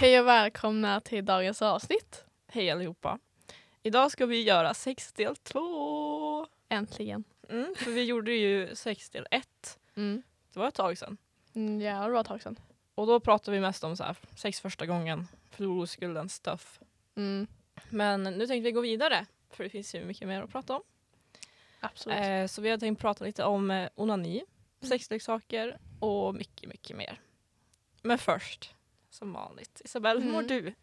[0.00, 2.24] Hej och välkomna till dagens avsnitt.
[2.46, 3.18] Hej allihopa.
[3.82, 6.46] Idag ska vi göra sex del två.
[6.68, 7.24] Äntligen.
[7.48, 9.78] Mm, för vi gjorde ju sex del ett.
[9.96, 10.22] Mm.
[10.52, 11.16] Det var ett tag sedan.
[11.54, 12.58] Mm, Ja, det var ett tag sedan.
[12.94, 16.80] Och då pratade vi mest om så här, sex första gången, för oskulden, stuff.
[17.14, 17.46] Mm.
[17.88, 20.82] Men nu tänkte vi gå vidare, för det finns ju mycket mer att prata om.
[21.80, 22.18] Absolut.
[22.18, 24.44] Eh, så vi har tänkt prata lite om eh, onani,
[24.80, 27.20] sexleksaker och mycket, mycket mer.
[28.02, 28.74] Men först,
[29.10, 30.46] som vanligt, Isabelle, hur mår Mm.
[30.48, 30.74] du?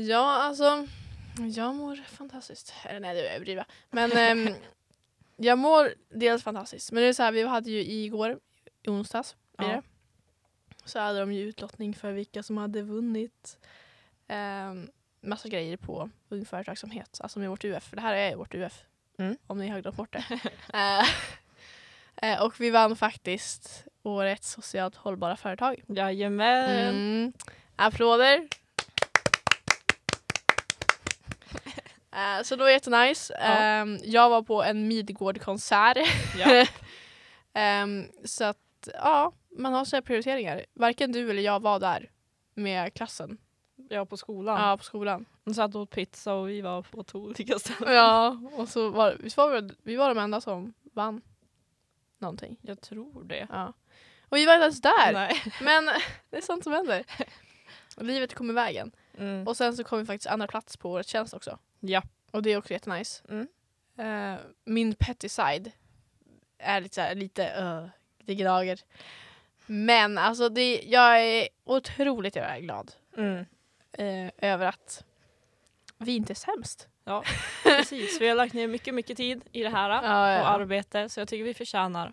[0.00, 0.86] Ja, alltså.
[1.56, 2.74] Jag mår fantastiskt.
[2.84, 3.64] Eller nej, det är överdriva.
[3.90, 4.54] Men ehm,
[5.36, 6.92] jag mår dels fantastiskt.
[6.92, 8.38] Men det är så här, vi hade ju igår,
[8.82, 9.74] i onsdags, blir Ja.
[9.74, 9.82] det.
[10.84, 13.58] Så hade de ju utlottning för vilka som hade vunnit
[14.28, 14.90] um,
[15.20, 17.18] massa grejer på Ung Företagsamhet.
[17.20, 17.84] Alltså med vårt UF.
[17.84, 18.84] För det här är vårt UF.
[19.18, 19.36] Mm.
[19.46, 20.40] Om ni har glömt bort det.
[22.22, 25.82] Eh, och vi vann faktiskt årets socialt hållbara företag.
[25.86, 26.70] Jajamän.
[26.70, 27.32] Mm.
[27.76, 28.48] Applåder.
[32.12, 33.32] Eh, så det var jättenice.
[33.40, 33.44] Ja.
[33.44, 35.96] Ehm, jag var på en Midgård-konsert.
[36.38, 36.66] Ja.
[37.54, 40.64] Ehm, så att ja, man har sina prioriteringar.
[40.74, 42.10] Varken du eller jag var där
[42.54, 43.38] med klassen.
[43.76, 44.60] Var på skolan.
[44.60, 45.24] Ja, på skolan.
[45.44, 47.94] De satt och åt pizza och vi var på två olika ställen.
[47.94, 51.20] Ja, och så var, vi, var, vi var de enda som vann
[52.18, 52.56] någonting.
[52.60, 53.46] Jag tror det.
[53.50, 53.72] Ja.
[54.28, 55.12] Och vi var inte ens där.
[55.12, 55.42] Nej.
[55.62, 55.84] Men
[56.30, 57.04] det är sånt som händer.
[57.96, 58.92] Livet kom i vägen.
[59.18, 59.46] Mm.
[59.48, 61.58] Och sen så kom vi faktiskt andra plats på årets tjänst också.
[61.80, 62.02] Ja.
[62.30, 63.22] Och det är också jättenice.
[63.28, 63.48] Mm.
[63.98, 65.72] Eh, min petty side
[66.58, 67.88] är lite såhär, lite uh,
[68.24, 68.80] det gnager.
[69.66, 73.44] Men alltså det, jag är otroligt jävla glad Mm.
[73.92, 75.04] eh, över att
[75.98, 76.88] vi inte är sämst.
[77.04, 77.24] Ja,
[77.62, 78.20] precis.
[78.20, 80.04] Vi har lagt ner mycket, mycket tid i det här Ja, och
[80.44, 80.46] ja.
[80.48, 82.12] arbete så jag tycker vi förtjänar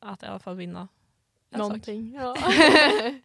[0.00, 0.88] att i alla fall vinna.
[1.58, 2.14] Någonting.
[2.20, 2.36] Ja.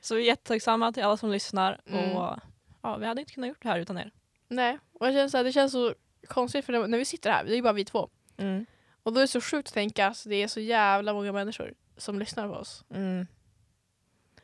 [0.00, 2.16] Så vi är jättetacksamma till alla som lyssnar Mm.
[2.16, 2.38] och
[2.82, 4.10] ja, vi hade inte kunnat gjort det här utan er.
[4.48, 5.94] Nej, och jag känner så här, det känns så
[6.28, 8.08] konstigt för när- vi sitter här, det är ju bara vi två.
[8.36, 8.66] Mm.
[9.02, 11.74] Och då är det så sjukt att tänka att det är så jävla många människor
[11.96, 12.84] som lyssnar på oss.
[12.94, 13.26] Mm.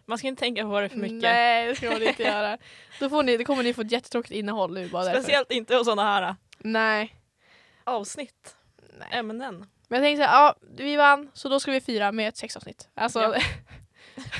[0.06, 1.22] Man ska inte tänka på det för mycket.
[1.22, 2.58] Nej, det ska man inte göra.
[3.00, 5.20] Då, får ni, då kommer ni få ett jättetråkigt innehåll nu bara därför.
[5.20, 7.16] Speciellt inte hos sådana här Nej.
[7.84, 8.56] avsnitt,
[8.98, 9.08] Nej.
[9.12, 9.66] ämnen.
[9.92, 12.88] Men jag tänkte såhär, ja vi vann så då ska vi fira med ett sexavsnitt.
[12.94, 13.40] Alltså, Ja.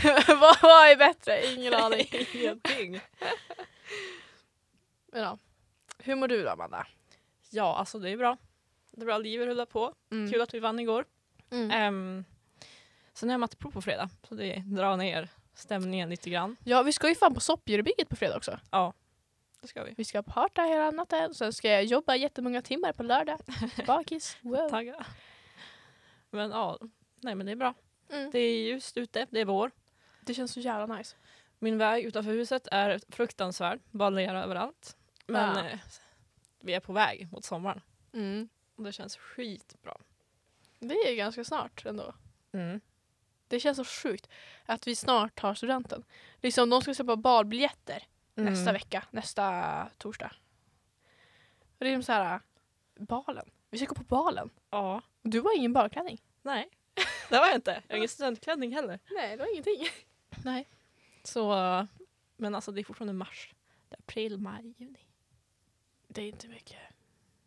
[0.29, 1.53] vad, vad är bättre?
[1.55, 2.07] Ingen aning.
[2.35, 3.01] Ingenting.
[5.13, 5.39] Men ja.
[5.99, 6.87] Hur mår du då Amanda?
[7.51, 8.37] Ja, alltså det är bra.
[8.91, 9.95] Det är bra, livet rullar på.
[10.11, 10.33] Mm.
[10.33, 11.05] Kul att vi vann igår.
[11.51, 11.95] Mm.
[11.95, 12.25] Um,
[13.15, 16.57] sen har jag matteprov på fredag så det drar ner stämningen lite grann.
[16.65, 18.59] Ja vi ska ju fan på soppdjurabygget på fredag också.
[19.61, 19.95] Det ska vi.
[19.97, 23.39] Vi ska parta hela natten, sen ska jag jobba jättemånga timmar på lördag.
[23.87, 24.37] Bakis.
[24.41, 24.69] Wow.
[24.69, 25.07] Tagga.
[26.33, 26.79] Men ja,
[27.21, 27.75] nej men det är bra.
[28.11, 28.31] Mm.
[28.31, 29.71] Det är ljust ute, det är vår.
[30.21, 31.17] Det känns så jävla nice.
[31.59, 34.97] Min väg utanför huset är fruktansvärd, bara lera överallt.
[35.27, 35.69] Men Ja.
[35.71, 35.79] eh,
[36.61, 37.81] vi är på väg mot sommaren
[38.13, 38.49] Mm.
[38.77, 39.97] och det känns skitbra.
[40.79, 42.15] Det är ganska snart ändå.
[42.53, 42.81] Mm.
[43.49, 44.29] Det känns så sjukt
[44.67, 46.05] att vi snart tar studenten.
[46.41, 48.03] Liksom de ska släppa balbiljetter
[48.35, 48.73] nästa Mm.
[48.75, 50.33] vecka, nästa torsdag.
[51.79, 52.41] Och det är så här,
[52.99, 53.51] balen.
[53.73, 54.51] Vi ska gå på balen.
[54.71, 56.23] Ja, Du har ingen balklänning.
[56.43, 56.69] nej.
[57.29, 57.83] Det var jag inte.
[57.89, 58.99] Jag har ingen studentklänning heller.
[59.11, 59.87] Nej, det var ingenting.
[60.45, 60.69] Nej.
[61.25, 61.55] Så,
[62.37, 63.51] men alltså det är fortfarande mars.
[63.89, 65.07] Det är april, maj, juni.
[66.09, 66.79] Det är inte mycket.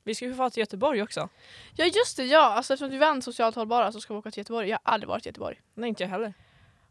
[0.04, 1.30] Vi ska ju få till Göteborg också.
[1.76, 2.40] Ja just det, ja.
[2.42, 4.70] Alltså, eftersom vi vann socialt hållbara så ska vi åka till Göteborg.
[4.70, 5.62] Jag har aldrig varit i Göteborg.
[5.74, 6.34] Nej, inte jag heller.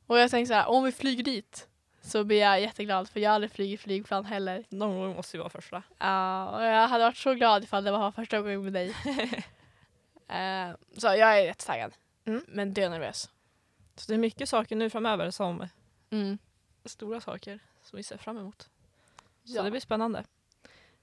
[0.06, 1.69] Och jag tänkte så här, om vi flyger dit
[2.04, 4.65] så blir jag jätteglad för jag har aldrig flugit flygplan heller.
[4.69, 5.82] Någon gång måste vi vara första.
[5.98, 8.94] Ja, och jag hade varit så glad ifall det var första gången med dig.
[10.28, 11.92] Eh, så jag är rätt taggad.
[12.24, 12.45] Mm.
[12.48, 13.30] Men dönervös.
[13.97, 15.68] Så det är mycket saker nu framöver som
[16.10, 16.39] Mm.
[16.84, 18.62] stora saker som vi ser fram emot.
[19.45, 19.62] Så Ja.
[19.62, 20.24] det blir spännande.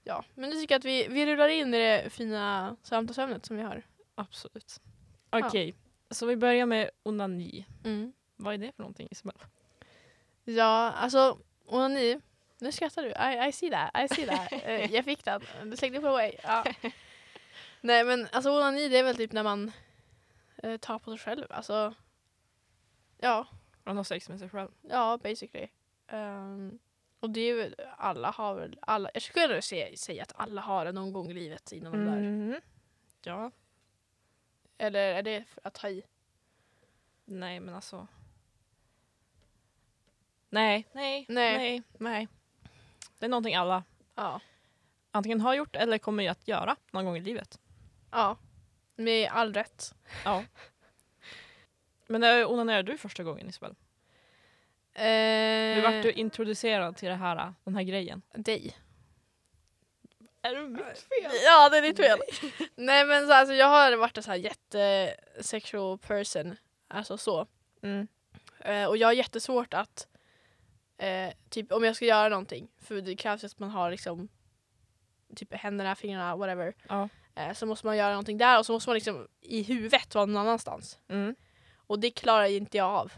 [0.04, 3.62] ja, men jag tycker att vi, vi rullar in i det fina samtalsämnet som vi
[3.62, 3.82] har.
[4.14, 4.80] Absolut.
[5.30, 5.74] Okej,
[6.10, 7.66] så vi börjar med onani.
[7.84, 8.12] Mm.
[8.36, 9.36] Vad är det för någonting Isabel?
[10.44, 12.20] Ja, alltså onani.
[12.58, 13.08] Nu skrattar du.
[13.08, 13.90] I, I see that.
[14.04, 14.52] I see that.
[14.52, 15.42] Eh, jag fick den.
[15.64, 16.32] Du slängde på away.
[16.42, 16.64] Ja.
[17.80, 19.72] Nej men alltså onani det är väl typ när man
[20.56, 21.46] eh, tar på sig själv.
[21.50, 21.94] Alltså
[23.18, 23.46] ja,
[23.84, 24.68] Man har sex med sig själv.
[24.82, 25.68] ja basically.
[26.08, 26.78] Ehm,
[27.20, 30.84] och det är väl, alla har väl, alla, jag skulle säga, säga att alla har
[30.84, 32.16] det någon gång i livet innan de där.
[32.18, 32.60] Mm.
[33.24, 33.50] Ja,
[34.78, 36.02] Eller är det för att ta i?
[37.24, 38.06] nej men alltså.
[40.52, 41.58] Nej, nej, Nej.
[41.58, 42.28] nej, nej.
[43.18, 43.84] Det är någonting alla
[44.14, 44.40] Ja.
[45.10, 47.58] antingen har gjort eller kommer att göra någon gång i livet.
[48.10, 48.36] Ja.
[48.96, 49.94] Med all rätt.
[50.24, 50.44] Ja.
[52.06, 53.74] Men när onanerade du första gången Isabel?
[54.94, 55.04] Eh,
[55.74, 58.22] Hur vart du introducerad till det här, den här grejen?
[58.34, 58.76] Dig.
[60.42, 61.32] Är det mitt fel?
[61.44, 62.18] Ja, det är ditt fel.
[62.74, 66.56] Nej men så, alltså, jag har varit en så här jättesexual person.
[66.88, 67.46] Alltså så.
[67.82, 68.06] Mm.
[68.60, 70.06] Eh, och jag har jättesvårt att
[71.02, 74.28] eh, typ om jag ska göra någonting, för det krävs att man har liksom
[75.36, 76.74] typ händerna, fingrarna, whatever.
[76.88, 77.08] Ja.
[77.34, 80.26] Eh, så måste man göra någonting där och så måste man liksom i huvudet vara
[80.26, 80.98] någon annanstans.
[81.08, 81.34] Mm.
[81.74, 83.12] Och det klarar ju inte jag av.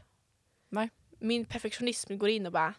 [0.68, 0.90] Nej.
[1.18, 2.74] Min perfektionism går in och bara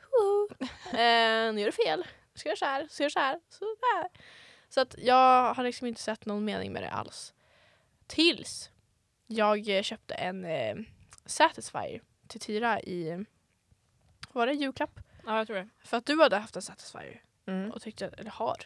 [0.12, 0.48] "Woho,
[0.90, 2.06] eh, nu gör du fel.
[2.34, 4.08] Ska jag göra så här, ska jag göra så här, så där.
[4.68, 7.34] Så att jag har liksom inte sett någon mening med det alls.
[8.06, 8.70] Tills
[9.26, 10.76] jag eh, köpte en eh,
[11.26, 13.24] Satisfyer till Tyra i,
[14.32, 15.00] var det julklapp?
[15.26, 15.68] Ja, jag tror det.
[15.84, 17.70] För att du hade haft en Satisfyer Mm.
[17.70, 18.56] och tyckte, eller har.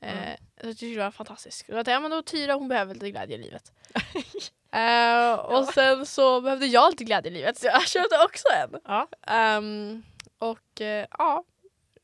[0.00, 0.36] Eh, Mm.
[0.54, 1.62] Jag tyckte det var fantastiskt.
[1.62, 3.72] Och jag tänkte, ja men då Tyra hon behöver lite glädje i livet.
[4.72, 8.80] Eh, och sen så behövde jag lite glädje i livet så jag köpte också en.
[8.84, 9.08] Ja.
[9.22, 10.02] Ehm,
[10.38, 11.44] och eh, ja,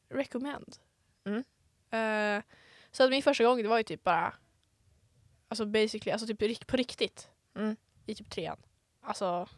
[0.08, 0.76] recommend.
[1.25, 1.44] Mm.
[1.91, 2.43] Eh,
[2.91, 4.35] så att min första gång det var ju typ bara,
[5.49, 7.29] alltså basically, alltså typ på riktigt.
[7.56, 7.76] Mm.
[8.06, 8.56] I typ trean.
[9.03, 9.49] Alltså.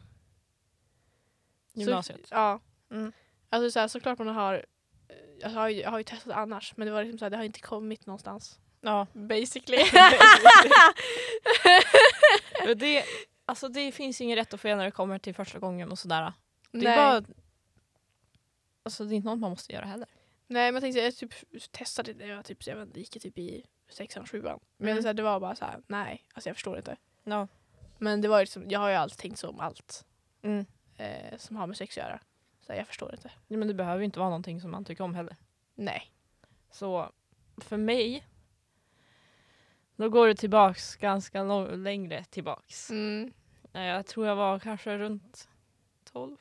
[1.73, 2.27] Gymnasiet.
[2.27, 2.59] Så, ja.
[2.91, 3.11] Mm.
[3.49, 4.53] Alltså så här, såklart man har,
[5.07, 7.29] eh, jag, har ju, jag har ju testat annars men det var liksom så här,
[7.29, 8.59] det har inte kommit någonstans.
[8.81, 9.07] Ja.
[9.13, 9.77] Basically.
[12.65, 13.03] Men det,
[13.45, 16.33] alltså det finns inget rätt och fel när det kommer till första gången och sådär.
[16.71, 16.87] Det Nej.
[16.87, 17.23] är bara...
[18.83, 20.07] Alltså det är inte något man måste göra heller.
[20.47, 21.33] Nej men jag tänkte jag typ
[21.71, 24.59] testade det, jag, typ, jag vet, gick typ i sexan, sjuan.
[24.77, 25.01] Men Mm.
[25.01, 26.97] så här, det var bara så här, nej, alltså jag förstår inte.
[27.23, 27.47] Ja.
[27.97, 30.05] Men det var liksom, jag har ju alltid tänkt så om allt
[30.41, 30.65] Mm.
[30.97, 32.19] eh, som har med sex att göra.
[32.69, 33.31] Så jag förstår inte.
[33.47, 35.35] Ja, men det behöver ju inte vara någonting som man tycker om heller.
[35.75, 36.11] Nej.
[36.71, 37.11] Så
[37.57, 38.27] för mig,
[39.95, 42.89] då går det tillbaks ganska lång, längre tillbaks.
[42.89, 43.33] Mm.
[43.71, 45.49] Jag tror jag var kanske runt
[46.03, 46.37] 12,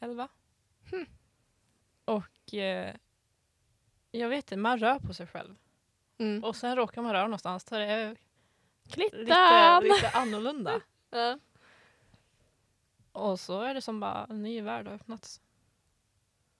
[0.00, 0.28] 11.
[0.90, 1.06] Hmm.
[2.04, 2.94] Och eh,
[4.10, 5.54] jag vet inte, man rör på sig själv.
[6.18, 6.44] Mm.
[6.44, 8.16] Och sen råkar man röra någonstans där det är
[8.96, 9.16] lite,
[9.82, 10.80] lite annorlunda.
[11.10, 11.38] Ja.
[13.18, 15.40] Och så är det som bara en ny värld har öppnats.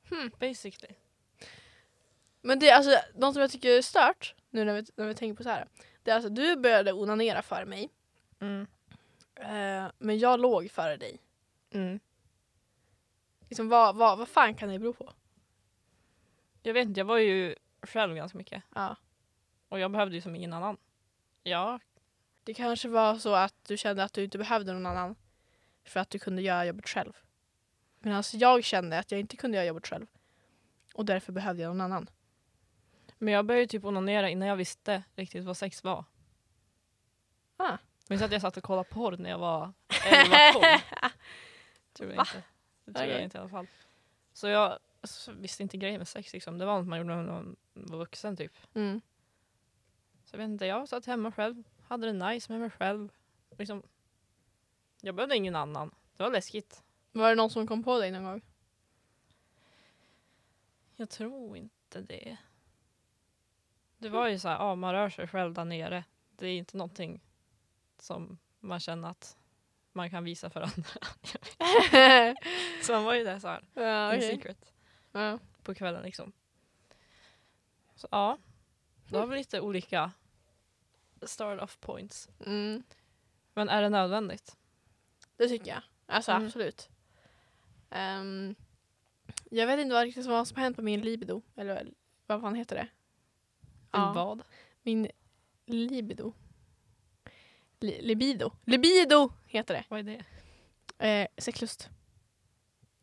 [0.08, 0.30] Hmm.
[0.38, 0.94] Basically.
[2.40, 5.14] Men det är alltså, något som jag tycker är stört nu när vi, när vi
[5.14, 5.68] tänker på så här.
[6.02, 7.88] Det är alltså du började onanera för mig.
[8.40, 8.66] Mm.
[9.34, 11.20] Eh, men jag låg före dig.
[11.70, 12.00] Mm.
[13.48, 15.12] Liksom, vad, vad, vad fan kan det bero på?
[16.62, 18.62] Jag vet inte, jag var ju själv ganska mycket.
[18.74, 18.96] Ja.
[19.68, 20.76] Och jag behövde ju som ingen annan.
[21.42, 21.80] Ja,
[22.44, 25.16] Det kanske var så att du kände att du inte behövde någon annan
[25.88, 27.12] för att du kunde göra jobbet själv.
[27.98, 30.06] Medan jag kände att jag inte kunde göra jobbet själv.
[30.94, 32.10] Och därför behövde jag någon annan.
[33.18, 36.04] men jag började typ onanera innan jag visste riktigt vad sex var.
[37.56, 37.76] Ah.
[38.08, 40.80] Minns att jag satt och kollade porr när jag var 11-12.
[41.92, 42.22] tror jag Va?
[42.22, 42.42] inte.
[42.84, 43.24] Det tror jag Okej.
[43.24, 43.66] inte i alla fall.
[44.32, 46.58] Så jag alltså, visste inte grejen med sex liksom.
[46.58, 48.52] Det var något man gjorde när man var vuxen typ.
[48.74, 49.00] Mm.
[50.24, 51.62] Så jag vet inte, jag satt hemma själv.
[51.88, 53.08] Hade det nice med mig själv.
[53.58, 53.82] Liksom,
[55.00, 55.94] jag behövde ingen annan.
[56.16, 56.82] Det var läskigt.
[57.12, 58.42] Var det någon som kom på dig någon gång?
[60.96, 62.36] Jag tror inte det.
[63.98, 66.04] Det var ju så här, ja man rör sig själv där nere.
[66.36, 67.20] Det är inte någonting
[67.98, 69.36] som man känner att
[69.92, 72.34] man kan visa för andra.
[72.82, 74.36] Så man var ju där så här, ja, in okej.
[74.36, 74.72] secret
[75.12, 75.38] ja.
[75.62, 76.32] på kvällen liksom.
[77.94, 78.38] Så ja,
[79.08, 80.12] då har vi lite olika
[81.22, 82.28] start off points.
[82.46, 82.82] Mm.
[83.54, 84.56] Men är det nödvändigt?
[85.38, 85.82] Det tycker jag.
[86.06, 86.46] Alltså Mm.
[86.46, 86.88] absolut.
[87.90, 88.54] Ehm,
[89.50, 91.42] jag vet inte vad, riktigt vad som har hänt på min libido.
[91.56, 91.90] Eller
[92.26, 92.88] vad fan heter det?
[93.92, 94.12] Ja.
[94.12, 94.42] Vad?
[94.82, 95.08] Min
[95.66, 96.32] libido.
[97.80, 98.50] Li- libido.
[98.64, 99.84] Libido heter det.
[99.88, 100.24] Vad är det?
[101.08, 101.88] Eh, sexlust.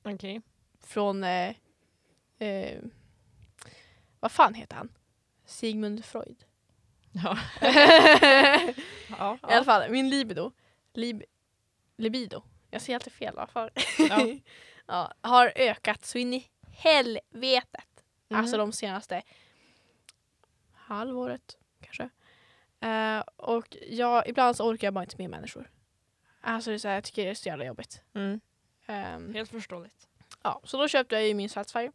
[0.04, 0.42] Okej.
[0.82, 1.24] Från...
[1.24, 1.56] Eh,
[2.40, 2.82] eh,
[4.20, 4.92] vad fan heter han?
[5.46, 6.46] Sigmund Freud.
[7.12, 7.38] Ja.
[9.18, 10.52] ja, I alla fall, min libido.
[10.94, 11.24] Lib,
[11.98, 12.44] libido.
[12.72, 13.36] Jag säger alltid fel.
[13.36, 13.70] Vad fan.
[14.10, 14.28] Ja.
[14.88, 18.04] ja, har ökat så in i helvetet.
[18.30, 18.40] Mhm.
[18.40, 19.22] Alltså de senaste
[20.74, 22.10] halvåret kanske.
[22.80, 25.72] Eh, och jag, ibland så orkar jag bara inte med människor.
[26.42, 28.02] Alltså det är så här, jag tycker det är så jävla jobbigt.
[28.14, 28.40] Mm.
[28.86, 30.08] Ehm, Helt förståeligt.
[30.44, 31.92] ja, så då köpte jag ju min Satisfyer.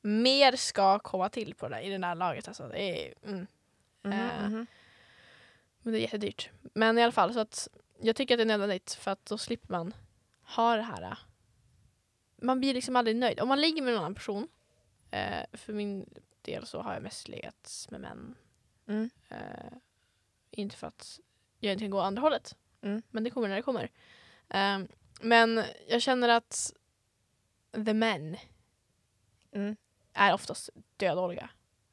[0.00, 2.48] Mer ska komma till på det i det där laget.
[2.48, 2.68] Alltså.
[2.68, 3.46] Det är, mm.
[4.02, 4.66] Mhm, Eh, mhm.
[5.82, 6.50] Men det är jättedyrt.
[6.74, 7.68] Men i alla fall, så att
[8.02, 9.94] jag tycker att det är nödvändigt för att då slipper man
[10.56, 11.02] ha det här.
[11.02, 11.18] äh,
[12.36, 13.40] Man blir liksom aldrig nöjd.
[13.40, 14.48] Om man ligger med en annan person,
[15.10, 18.34] eh, för min del så har jag mest legat med män.
[18.86, 19.10] Mm.
[19.28, 19.72] Eh,
[20.50, 21.20] Inte för att
[21.60, 22.56] jag inte kan gå andra hållet.
[22.82, 23.02] Mm.
[23.10, 23.90] Men det kommer när det kommer.
[24.48, 24.88] Ehm,
[25.20, 26.72] men jag känner att
[27.72, 28.36] the men
[29.54, 29.76] Mm.
[30.12, 31.50] är oftast dödåliga.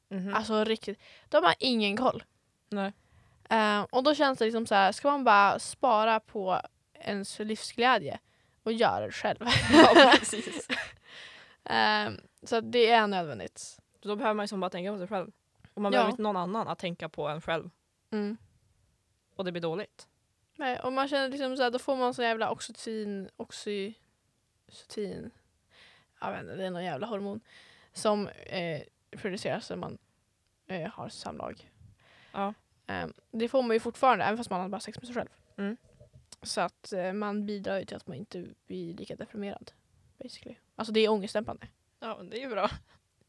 [0.10, 0.34] Mhm.
[0.34, 1.00] Alltså riktigt.
[1.30, 2.24] De har ingen koll.
[2.70, 2.94] Nej.
[3.50, 6.62] Ehm, och då känns det liksom så här, ska man bara spara på
[6.94, 8.20] ens livsglädje
[8.64, 9.40] och göra det själv.
[9.72, 10.68] ja, precis.
[11.64, 13.80] Ehm, så det är nödvändigt.
[14.00, 15.32] Då behöver man ju som bara tänka på sig själv.
[15.74, 15.98] Och man Ja.
[15.98, 17.70] behöver inte någon annan att tänka på en själv.
[18.12, 18.38] Mm.
[19.36, 20.08] Och det blir dåligt.
[20.56, 23.30] Nej, och man känner liksom så här, då får man så jävla oxytocin,
[24.68, 25.32] oxytocin,
[26.22, 27.42] jag vet inte, det är någon jävla hormon
[27.94, 28.82] som eh,
[29.18, 29.98] produceras när man
[30.68, 31.72] eh, har samlag.
[32.32, 32.54] Ja.
[32.90, 35.30] Eh, det får man ju fortfarande, även fast man har bara sex med sig själv.
[35.58, 35.78] Mm.
[36.42, 39.72] Så att eh, man bidrar ju till att man inte blir lika deprimerad.
[40.24, 40.56] Basically.
[40.76, 41.68] Alltså det är ångestdämpande.
[42.00, 42.70] Ja, men det är ju bra.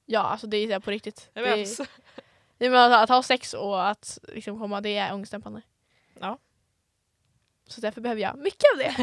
[0.06, 1.30] Ja, alltså det är på riktigt.
[1.32, 1.80] Jag Det vet.
[1.80, 1.88] är,
[2.58, 5.62] det är att, att ha sex och att liksom komma, det är ångestdämpande.
[6.20, 6.38] Ja.
[7.66, 8.94] Så därför behöver jag mycket av det.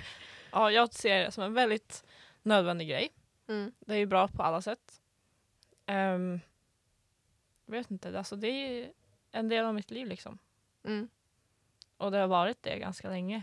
[0.52, 2.04] Ja, jag ser det som en väldigt
[2.42, 3.08] nödvändig grej.
[3.48, 3.72] mm.
[3.80, 5.00] Det är ju bra på alla sätt.
[5.86, 6.40] Um,
[7.66, 8.92] jag vet inte, alltså det är
[9.30, 10.38] en del av mitt liv liksom.
[10.84, 11.08] Mm.
[11.96, 13.42] Och det har varit det ganska länge.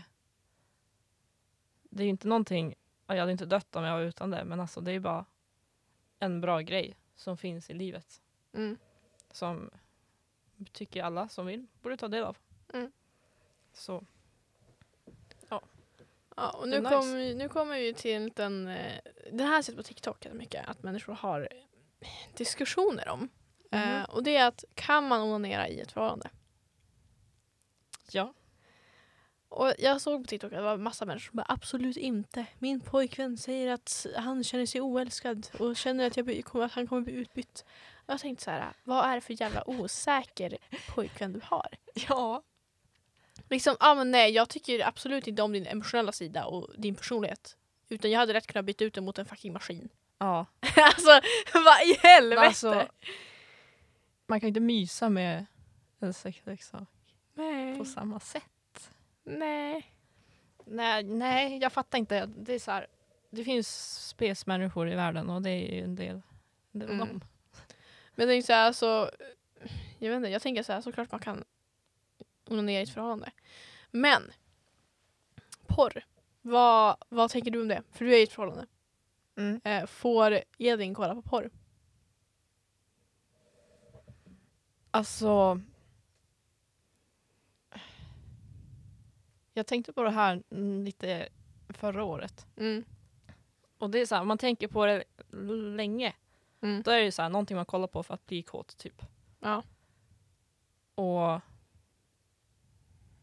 [1.82, 2.74] Det är ju inte någonting,
[3.06, 5.24] ja, jag hade inte dött om jag var utan det, men alltså det är bara
[6.18, 8.22] en bra grej som finns i livet.
[8.52, 8.78] Mm.
[9.30, 9.70] Som
[10.72, 12.38] tycker alla som vill borde ta del av.
[12.72, 12.92] Mm.
[13.72, 14.04] Så
[16.36, 18.68] Ja, och Det nu, kommer vi, nu kommer vi till en liten...
[18.68, 19.00] Eh,
[19.32, 21.48] det här sitter på TikTok mycket, att människor har
[22.34, 23.28] diskussioner om.
[23.72, 24.04] Eh, Mhm.
[24.04, 26.30] och det är att kan man onanera i ett förhållande?
[28.10, 28.34] ja,
[29.48, 32.46] Och jag såg på TikTok att det var massa människor som bara absolut inte.
[32.58, 36.86] Min pojkvän säger att han känner sig oälskad och känner att, jag kommer- att han
[36.86, 37.64] kommer bli utbytt.
[38.06, 40.58] Och jag tänkte så här, vad är det för jävla osäker
[40.94, 41.68] pojkvän du har?
[42.08, 42.42] ja,
[43.50, 47.56] Liksom, ja men nej, jag tycker absolut inte om din emotionella sida och din personlighet.
[47.88, 49.88] Utan jag hade rätt kunnat byta ut den mot en fucking maskin.
[50.18, 50.46] ja.
[50.76, 51.20] alltså,
[51.54, 52.40] vad i helvete?
[52.42, 52.88] Alltså,
[54.26, 55.46] man kan inte mysa med
[55.98, 56.88] en sexleksak
[57.78, 58.90] på samma sätt.
[59.24, 59.92] nej.
[60.68, 62.26] Nej, nej, jag fattar inte.
[62.26, 62.86] Det är så här,
[63.30, 63.68] det finns
[64.08, 66.22] spesmänniskor i världen och det är ju en del,
[66.72, 67.08] en del av Mm.
[67.08, 67.20] dem.
[68.14, 69.10] Men jag tänker så här, alltså,
[69.98, 71.44] jag vet inte, jag tänker så här, såklart man kan
[72.48, 73.30] onanera i ett förhållande.
[73.90, 74.22] Men,
[75.66, 76.04] porr.
[76.42, 77.82] Vad, vad tänker du om det?
[77.92, 78.66] För du är i ett förhållande.
[79.36, 79.60] Mm.
[79.64, 81.50] Eh, får Edvin kolla på porr?
[84.96, 85.60] Alltså...
[89.52, 90.42] Jag tänkte på det här
[90.82, 91.28] lite
[91.68, 92.46] förra året.
[92.56, 92.84] Mm.
[93.78, 95.04] Och det är så här, om man tänker på det
[95.76, 96.14] länge,
[96.60, 96.82] Mm.
[96.82, 99.02] då är det så här, någonting man kollar på för att bli kåt typ.
[99.40, 99.62] Ja.
[100.94, 101.40] Och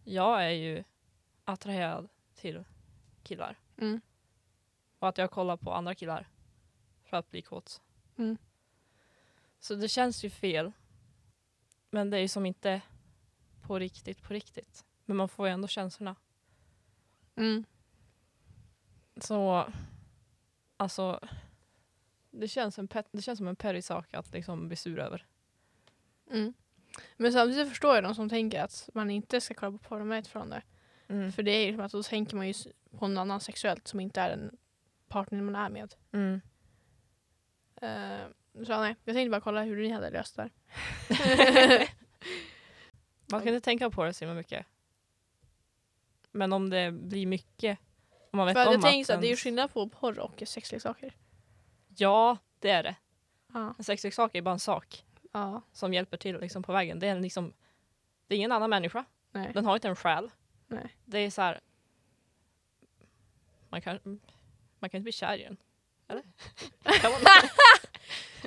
[0.03, 0.83] jag är ju
[1.45, 2.63] attraherad till
[3.23, 3.59] killar.
[3.77, 4.01] Mm.
[4.99, 6.27] Och att jag kollar på andra killar
[7.03, 7.81] för att bli kåt.
[8.17, 8.37] Mm.
[9.59, 10.71] Så det känns ju fel.
[11.93, 12.81] Men det är ju som inte
[13.61, 14.85] på riktigt, på riktigt.
[15.05, 16.15] Men man får ju ändå känslorna.
[17.35, 17.63] Mm.
[19.17, 19.67] Så
[20.77, 21.19] alltså
[22.31, 25.25] det känns, en pet, det känns som en perrig sak att liksom bli sur över.
[26.31, 26.53] Mm.
[27.17, 30.19] Men samtidigt förstår jag de som tänker att man inte ska kolla på porr med
[30.19, 30.63] ett förhållande.
[31.07, 31.31] Mm.
[31.31, 32.53] För det är ju som att då tänker man ju
[32.97, 34.57] på en annan sexuellt som inte är den
[35.07, 35.93] partner man är med.
[36.11, 36.41] Mm.
[37.75, 41.89] Eh, så nej, jag tänkte bara kolla hur ni hade löst det där.
[43.31, 44.65] Man ska inte tänka på det så himla mycket.
[46.31, 47.79] Men om det blir mycket,
[48.31, 49.73] om man vet För att om jag tänker så att att det är ju skillnad
[49.73, 51.15] på porr och sexleksaker.
[51.97, 52.95] Ja, det är det.
[53.53, 53.75] Ja.
[53.77, 55.61] En sexleksak är bara en sak ja.
[55.73, 56.99] som hjälper till liksom, på vägen.
[56.99, 57.53] Det är, liksom,
[58.27, 59.05] det är ingen annan människa.
[59.31, 59.51] Nej.
[59.53, 60.31] Den har inte en själ.
[60.67, 60.95] Nej.
[61.05, 61.59] Det är så här.
[63.69, 63.99] Man kan,
[64.79, 65.57] man kan inte bli kär i den.
[66.13, 66.99] Eller?
[66.99, 67.21] Kan man?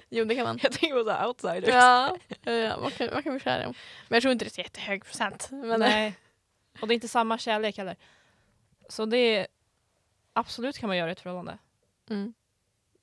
[0.08, 0.58] Jo det kan man.
[0.62, 1.74] jag tänker på så här outsiders.
[1.74, 2.16] ja,
[2.52, 3.74] ja man, kan, man kan bli kär i dem.
[4.08, 5.48] Men jag tror inte det är så jättehög procent.
[5.50, 6.18] Men, Nej.
[6.80, 7.96] Och det är inte samma kärlek heller.
[8.88, 9.46] Så det är
[10.32, 11.58] absolut kan man göra i ett förhållande.
[12.10, 12.34] Mm.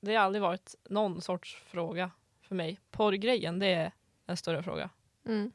[0.00, 2.10] Det har aldrig varit någon sorts fråga
[2.42, 2.80] för mig.
[2.90, 3.92] Porrgrejen, det är
[4.26, 4.90] en större fråga.
[5.26, 5.52] Mm.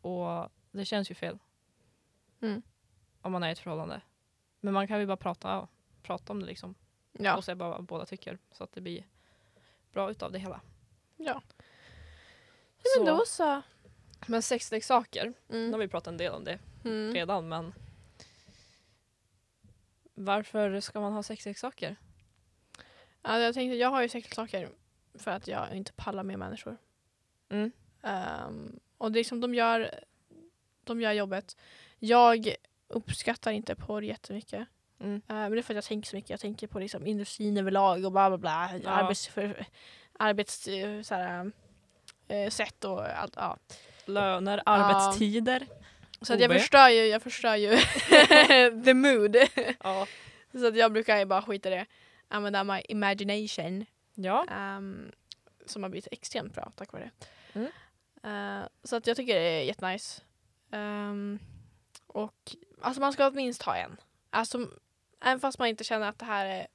[0.00, 1.38] Och det känns ju fel.
[2.40, 2.62] Mm.
[3.22, 4.00] Om man är i ett förhållande.
[4.60, 5.68] Men man kan ju bara prata,
[6.02, 6.74] prata om det liksom.
[7.18, 7.36] Ja.
[7.36, 8.38] Och se bara vad båda tycker.
[8.52, 9.06] Så att det blir
[9.92, 10.60] bra utav det hela.
[11.16, 11.42] ja.
[12.84, 13.62] Så, Men då så.
[14.26, 15.80] men sexleksaker, nu har Mm.
[15.80, 17.14] vi pratat en del om det Mm.
[17.14, 17.74] redan men
[20.14, 21.96] varför ska man ha sexleksaker?
[23.22, 24.68] Ja, jag tänkte, jag har ju sexleksaker
[25.14, 26.76] för att jag inte pallar med människor.
[27.48, 27.70] Mm.
[28.02, 30.04] Ehm, och det är som de gör
[30.84, 31.56] De gör jobbet.
[31.98, 32.54] Jag
[32.88, 34.68] uppskattar inte porr jättemycket.
[35.00, 35.14] Mm.
[35.14, 36.30] Uh, men det är för att jag tänker så mycket.
[36.30, 38.70] Jag tänker på liksom industrin överlag och bla bla bla.
[38.82, 38.90] Ja.
[38.90, 39.66] Arbets, för,
[40.18, 41.52] arbets eh, så här,
[42.28, 43.36] eh, sätt och allt.
[43.36, 43.58] Ja.
[44.04, 45.66] Löner, arbetstider.
[46.20, 47.76] Så att jag förstör ju, jag förstör ju
[48.84, 49.36] the mood.
[49.84, 50.06] Ja.
[50.52, 51.86] så att jag brukar bara skita i det.
[52.28, 53.86] Använda my imagination.
[54.14, 54.46] ja.
[54.78, 55.12] Um,
[55.66, 57.10] som har blivit extremt bra tack vare
[57.52, 57.58] det.
[57.58, 58.60] Mm.
[58.60, 60.22] Eh, så att jag tycker det är jättenice.
[60.70, 61.38] Um,
[62.06, 63.96] och alltså man ska minst ha en.
[64.30, 64.70] Alltså,
[65.26, 66.66] även fast man inte känner att det här är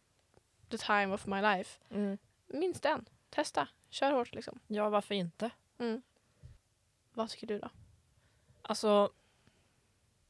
[0.70, 1.80] the time of my life.
[1.90, 2.18] Mm.
[2.48, 3.06] Minst en.
[3.30, 3.68] Testa.
[3.90, 4.60] Kör hårt liksom.
[4.68, 5.50] ja, varför inte?
[5.78, 6.02] Mm.
[7.14, 7.70] Vad tycker du då?
[8.62, 9.12] Alltså,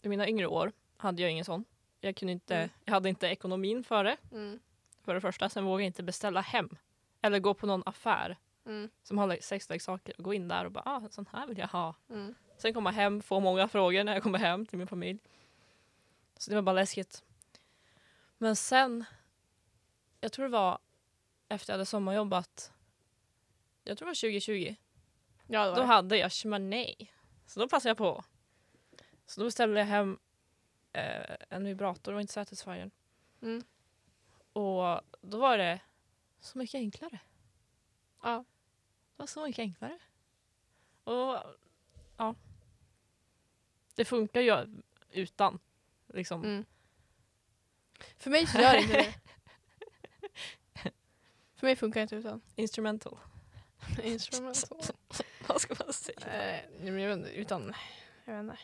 [0.01, 1.65] i mina yngre år hade jag ingen sån.
[1.99, 2.69] Jag, kunde inte, Mm.
[2.85, 4.59] jag hade inte ekonomin för det, Mm.
[5.03, 5.49] för det första.
[5.49, 6.69] Sen vågade jag inte beställa hem.
[7.21, 8.89] Eller gå på någon affär Mm.
[9.03, 11.67] som har sexleksaker och gå in där och bara ah, en sån här vill jag
[11.67, 11.95] ha.
[12.09, 12.35] Mm.
[12.57, 15.19] Sen komma hem, få många frågor när jag kommer hem till min familj.
[16.37, 17.23] Så det var bara läskigt.
[18.41, 19.05] Men sen,
[20.19, 20.79] jag tror det var
[21.47, 22.73] efter jag hade sommarjobbat,
[23.83, 24.75] jag tror det var 2020,
[25.47, 25.87] Ja, det var då det.
[25.87, 27.13] hade jag nej.
[27.45, 28.23] Så då passade jag på.
[29.25, 30.19] Så då beställde jag hem
[30.93, 32.91] eh, en vibrator, det var inte Satisfyer.
[33.41, 33.63] Mm.
[34.53, 35.79] Och då var det
[36.39, 37.19] så mycket enklare.
[38.21, 38.45] Ja.
[39.15, 39.99] Det var så mycket enklare.
[41.03, 41.37] Och
[42.17, 42.35] ja.
[43.95, 44.81] Det funkar ju
[45.11, 45.59] utan.
[46.07, 46.43] Liksom.
[46.43, 46.65] Mm.
[48.17, 49.13] För mig så gör det inte det.
[51.55, 53.17] För mig funkar det inte utan Instrumental.
[54.03, 54.79] instrumental.
[55.47, 56.17] Vad ska man säga?
[56.19, 57.73] Eh, nej, men jag vet inte, utan,
[58.25, 58.57] jag vet inte.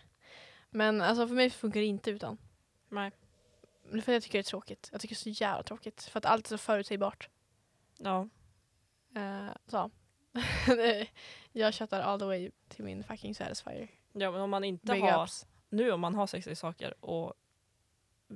[0.69, 2.37] Men alltså för mig funkar det inte utan.
[2.89, 3.11] Nej.
[3.83, 4.89] Men för att jag tycker det är tråkigt.
[4.91, 6.03] Jag tycker det är så jävla tråkigt.
[6.03, 7.29] För att allt är så förutsägbart.
[7.97, 8.29] Ja.
[9.15, 9.91] Eh, så.
[11.51, 13.87] jag chattar all the way till min fucking satisfier.
[14.11, 15.47] ja, men om man inte Big har, ups.
[15.69, 17.33] nu om man har sexiga saker och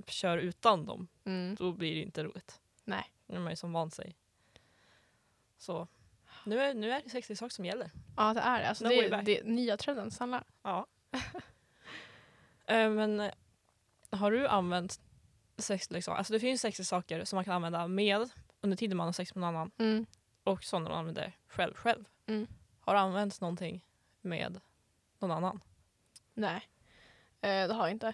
[0.08, 1.56] kör utan dem, Mm.
[1.56, 2.62] då blir det inte roligt.
[2.84, 3.12] Nej.
[3.27, 4.15] Nu är man ju som van sig.
[5.58, 5.88] Så
[6.45, 7.91] nu är, nu är det sexiga saker som gäller.
[8.17, 8.69] Ja det är det.
[8.69, 10.12] Alltså, No det, är, det nya trenden.
[10.12, 10.43] Sanna.
[10.63, 10.86] Ja.
[12.65, 13.32] Eh, men eh,
[14.10, 15.01] har du använt
[15.58, 16.17] sexleksaker?
[16.17, 18.30] Alltså det finns sexleksaker som man kan använda med
[18.62, 20.06] under tiden man har sex med någon annan Mm.
[20.43, 21.73] och sådana man använder själv.
[21.73, 22.06] själv.
[22.25, 22.47] Mm.
[22.80, 23.82] Har du använt någonting
[24.21, 24.60] med
[25.19, 25.63] någon annan?
[26.34, 26.69] Nej,
[27.41, 28.13] eh, det har jag inte.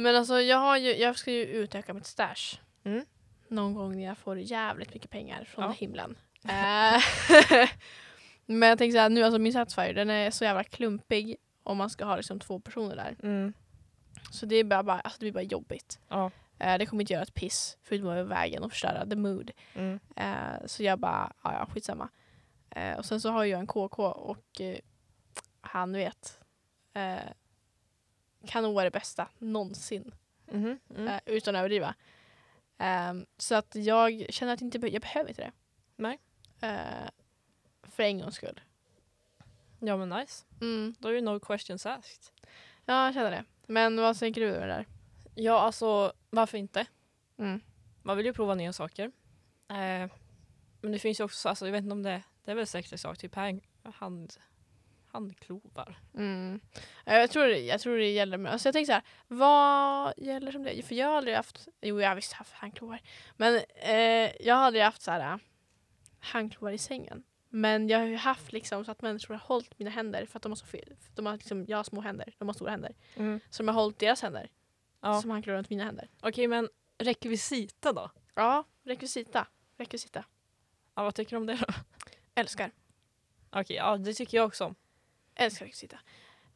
[0.00, 2.58] Men alltså jag, har ju, jag ska ju utöka mitt stash.
[2.84, 3.04] Mm.
[3.48, 5.70] Någon gång när jag får jävligt mycket pengar från Ja.
[5.70, 6.16] himlen.
[6.44, 7.02] Eh,
[8.46, 11.90] Men jag tänker såhär, nu alltså min Satisfyer den är så jävla klumpig om man
[11.90, 13.16] ska ha liksom två personer där.
[13.22, 13.52] Mm.
[14.30, 15.98] Så det, är bara, bara, alltså det blir bara jobbigt.
[16.08, 16.30] Ja.
[16.58, 19.50] Eh, det kommer inte göra ett piss förutom att i vägen och förstöra the mood.
[19.74, 20.00] Mm.
[20.16, 22.08] Eh, så jag bara, ja ja skitsamma.
[22.70, 24.78] Eh, och sen så har jag en KK och eh,
[25.60, 26.40] han vet.
[28.46, 30.14] Kan nog vara det bästa någonsin.
[30.46, 30.78] Mhm.
[30.90, 31.08] Mm.
[31.08, 31.94] Eh, utan att överdriva.
[32.78, 35.52] Ehm, så att jag känner att jag inte jag behöver inte det.
[35.96, 36.18] Nej.
[36.60, 37.10] Eh,
[37.82, 38.60] för en gångs skull.
[39.80, 40.44] Ja men nice.
[40.60, 40.94] Mm.
[40.98, 42.32] Då är det no questions asked.
[42.84, 43.44] Ja, jag känner det.
[43.66, 44.86] Men vad tänker du över det där?
[45.34, 46.86] Ja alltså varför inte?
[47.38, 47.60] Mm.
[48.02, 49.04] Man vill ju prova nya saker.
[49.68, 50.10] Eh,
[50.80, 53.20] men det finns ju också, alltså, jag vet inte om det, det är väl sexleksaker,
[53.20, 54.36] typ hand, hand,
[55.12, 55.98] handklovar.
[56.14, 56.60] Mm.
[57.04, 60.52] Jag, tror, det- jag tror det gäller, men alltså jag tänker så här, vad gäller
[60.52, 60.82] som det?
[60.86, 63.00] För jag har aldrig haft, jo jag har visst haft handklovar,
[63.36, 65.36] men eh, jag har aldrig haft så här äh,
[66.20, 67.22] handklovar i sängen.
[67.50, 70.42] Men jag har ju haft liksom så att människor har hållit mina händer för att
[70.42, 70.96] de har så fel.
[71.14, 72.94] De har liksom, jag har små händer, de har stora händer.
[73.50, 74.50] Så de har hållit deras händer
[75.00, 75.20] Ja.
[75.22, 76.08] som handklovar runt mina händer.
[76.20, 76.68] Okej men
[76.98, 78.10] rekvisita då?
[78.34, 79.46] Ja, rekvisita.
[79.78, 80.24] Rekvisita.
[80.94, 81.66] Ja, vad tycker du om det då?
[82.34, 82.70] Älskar.
[83.50, 84.74] Okej, ja det tycker jag också.
[85.38, 85.98] Älskar rekvisita.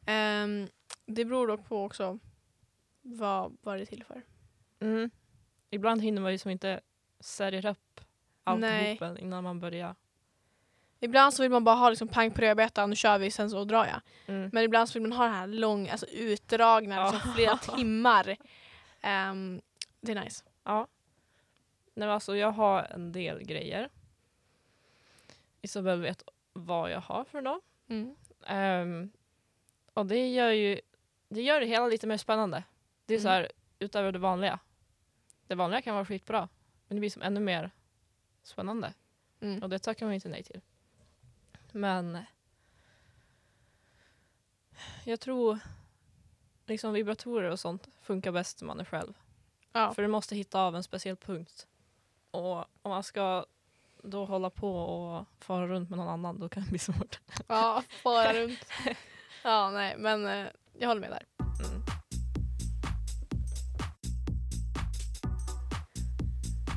[0.05, 0.67] Ehm,
[1.05, 2.19] det beror dock på också
[3.01, 4.21] vad, vad det är till för.
[4.79, 5.09] Mm.
[5.69, 6.81] Ibland hinner man ju som inte
[7.19, 8.01] sälja upp
[8.45, 8.79] Nej.
[8.91, 9.95] alltihopen innan man börjar.
[10.99, 13.63] Ibland så vill man bara ha liksom pang på rödbetan, nu kör vi, sen så
[13.63, 14.01] drar jag.
[14.35, 14.49] Mm.
[14.53, 17.11] Men ibland så vill man ha den här lång, alltså utdragna, Ja.
[17.11, 18.37] liksom flera timmar.
[19.01, 19.61] Ehm,
[20.01, 20.43] det är nice.
[20.63, 20.87] Ja.
[21.93, 23.89] Nej, alltså, jag har en del grejer.
[25.61, 27.63] Isabel vet vad jag har för något.
[27.87, 28.15] Mm.
[28.47, 29.11] Ehm,
[29.93, 30.81] och det gör ju
[31.29, 32.63] det gör det hela lite mer spännande.
[33.05, 33.33] Det är så Mm.
[33.41, 34.59] här utöver det vanliga.
[35.47, 36.49] Det vanliga kan vara skitbra.
[36.87, 37.71] Men det blir som ännu mer
[38.43, 38.93] spännande.
[39.39, 39.63] Mm.
[39.63, 40.61] Och det tackar man inte nej till.
[41.71, 42.17] Men
[45.05, 45.59] jag tror
[46.65, 49.13] liksom vibratorer och sånt funkar bäst när man är själv.
[49.71, 49.93] Ja.
[49.93, 51.67] För du måste hitta av en speciell punkt.
[52.31, 53.45] Och om man ska
[54.03, 57.19] då hålla på och fara runt med någon annan då kan det bli svårt.
[57.47, 58.59] ja, fara runt.
[59.43, 60.47] Ja, nej, men eh,
[60.79, 61.25] jag håller med där.
[61.69, 61.81] Mm.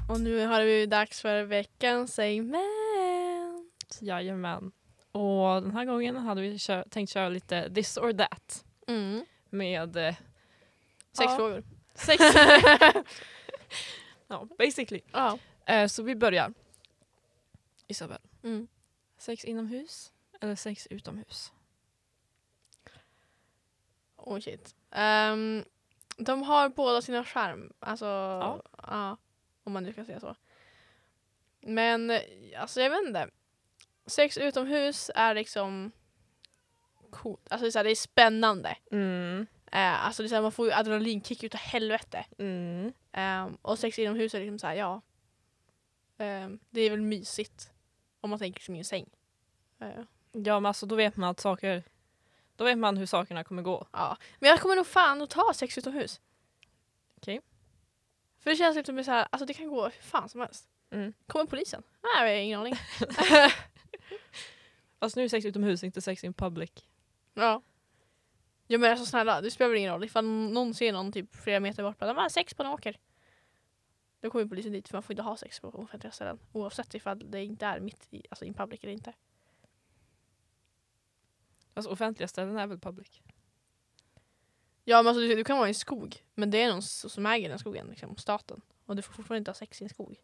[0.09, 3.99] Och nu har blivit dags för veckans segment.
[4.01, 4.73] Jajamän.
[5.13, 9.25] Och den här gången hade vi kö- tänkt köra lite this or that Mm.
[9.51, 10.15] med eh,
[11.13, 11.37] Sex Ja.
[11.37, 11.65] frågor.
[11.95, 12.23] sex.
[14.29, 15.01] ja, basically.
[15.13, 15.39] ja.
[15.67, 16.53] Eh, så vi börjar.
[17.87, 18.69] Isabel, Mm.
[19.19, 21.53] sex inomhus eller sex utomhus?
[24.17, 24.75] Oh shit.
[24.91, 25.65] Ehm,
[26.17, 27.73] de har båda sina skärm.
[27.79, 28.05] Alltså,
[28.83, 29.17] ja.
[29.65, 30.37] Om man nu kan säga så.
[31.61, 32.13] Men
[32.57, 33.31] alltså jag vet inte.
[34.07, 35.91] Sex utomhus är liksom
[37.11, 37.53] coolt.
[37.53, 38.77] Alltså det är, så här, det är spännande.
[38.91, 39.47] Mm.
[39.73, 42.27] Eh, alltså det är så här, man får ju adrenalinkick utav helvete.
[42.39, 42.93] Mm.
[43.13, 45.01] Ehm, och sex inomhus är liksom så här, ja.
[46.19, 47.73] Ehm, det är väl mysigt.
[48.27, 49.07] Om man tänker som i en säng.
[50.33, 51.83] Ja men alltså då vet man att saker,
[52.57, 53.87] då vet man hur sakerna kommer gå.
[53.93, 56.21] Ja, men jag kommer nog fan att ta sex utomhus.
[57.17, 57.41] Okej.
[58.39, 60.69] För det känns lite som så här, alltså det kan gå hur fan som helst.
[60.91, 61.13] Mm.
[61.27, 61.83] Kommer polisen?
[62.03, 62.75] Nej, jag har ingen aning.
[65.01, 66.71] Fast nu är sex utomhus, inte sex in public.
[67.35, 67.63] ja.
[68.67, 71.61] Ja men alltså snälla, det spelar väl ingen roll ifall någon ser någon typ flera
[71.61, 72.99] meter bort bara, de har sex på en åker.
[74.21, 76.39] Då kommer polisen dit för man får inte ha sex på offentliga ställen.
[76.53, 79.13] Oavsett ifall det inte är mitt i, alltså in public eller inte.
[81.75, 83.23] Alltså offentliga ställen är väl public?
[84.85, 87.27] Ja men alltså du, du kan vara i en skog, men det är någon som
[87.27, 88.61] äger den skogen, liksom, staten.
[88.87, 90.17] Och du får fortfarande inte ha sex i en skog.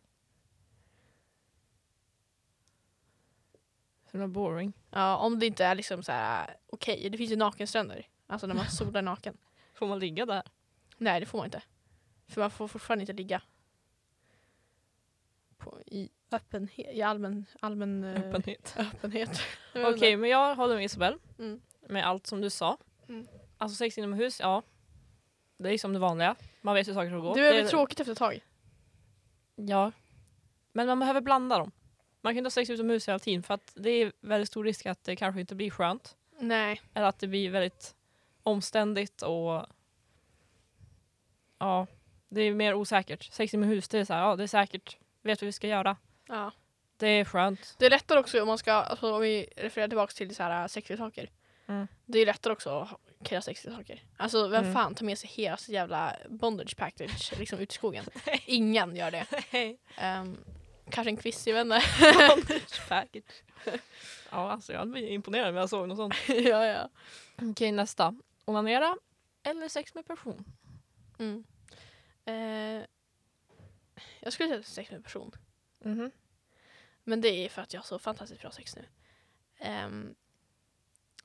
[4.13, 4.73] Så boring.
[4.91, 8.09] Ja, om det inte är liksom så här okej, det finns ju nakenstränder.
[8.27, 9.39] Alltså när man solar naken.
[9.75, 10.43] Får man ligga där?
[10.97, 11.63] Nej, det får man inte.
[12.29, 13.43] För man får fortfarande inte ligga.
[15.65, 18.75] På, I öppenhet, i allmän, allmän eh, Öppenhet.
[18.79, 19.41] öppenhet.
[19.75, 21.19] Okej men jag håller med Isabel.
[21.39, 21.61] Mm.
[21.89, 22.79] Med allt som du sa.
[23.09, 23.29] Mm.
[23.59, 24.63] Alltså sex inomhus, ja.
[25.57, 26.37] Det är som det vanliga.
[26.61, 27.35] Man vet hur saker ska gå.
[27.35, 28.41] Det är väl det tråkigt efter ett tag.
[29.55, 29.93] Ja.
[30.73, 31.73] Men man behöver blanda dem.
[32.21, 34.87] Man kan inte ha sex utomhus hela tiden för att det är väldigt stor risk
[34.87, 36.17] att det kanske inte blir skönt.
[36.39, 36.81] Nej.
[36.95, 37.95] Eller att det blir väldigt
[38.43, 39.67] omständigt och
[41.59, 41.87] ja,
[42.29, 43.33] det är mer osäkert.
[43.33, 45.97] Sex inomhus, det är så här, ja det är säkert, vet vad vi ska göra.
[46.29, 46.53] Ja.
[46.97, 47.75] Det är skönt.
[47.79, 50.69] Det är lättare också om man ska, alltså, om vi refererar tillbaka till så här
[50.69, 51.31] sexiga saker.
[51.67, 51.87] Mm.
[52.07, 54.03] Det är lättare också att kräva sexiga saker.
[54.17, 54.75] Alltså vem Mm.
[54.75, 58.05] fan tar med sig hela sitt jävla bondage package liksom ut i skogen?
[58.47, 59.27] Ingen gör det.
[59.97, 60.39] Ehm,
[60.91, 61.83] kanske en quiz, jag vet inte.
[62.29, 63.43] Bondage package.
[64.31, 66.15] ja, alltså jag blivit imponerad om jag såg något sånt.
[66.29, 66.89] ja, ja.
[67.43, 68.15] Okej, nästa.
[68.45, 68.97] Onanera
[69.43, 70.45] eller sex med person?
[71.19, 71.45] Mm.
[72.25, 72.85] Eh,
[74.21, 75.33] jag skulle säga sex med person.
[75.79, 76.11] Mhm.
[77.05, 78.85] Men det är för att jag har så fantastiskt bra sex nu.
[79.59, 80.15] Ehm,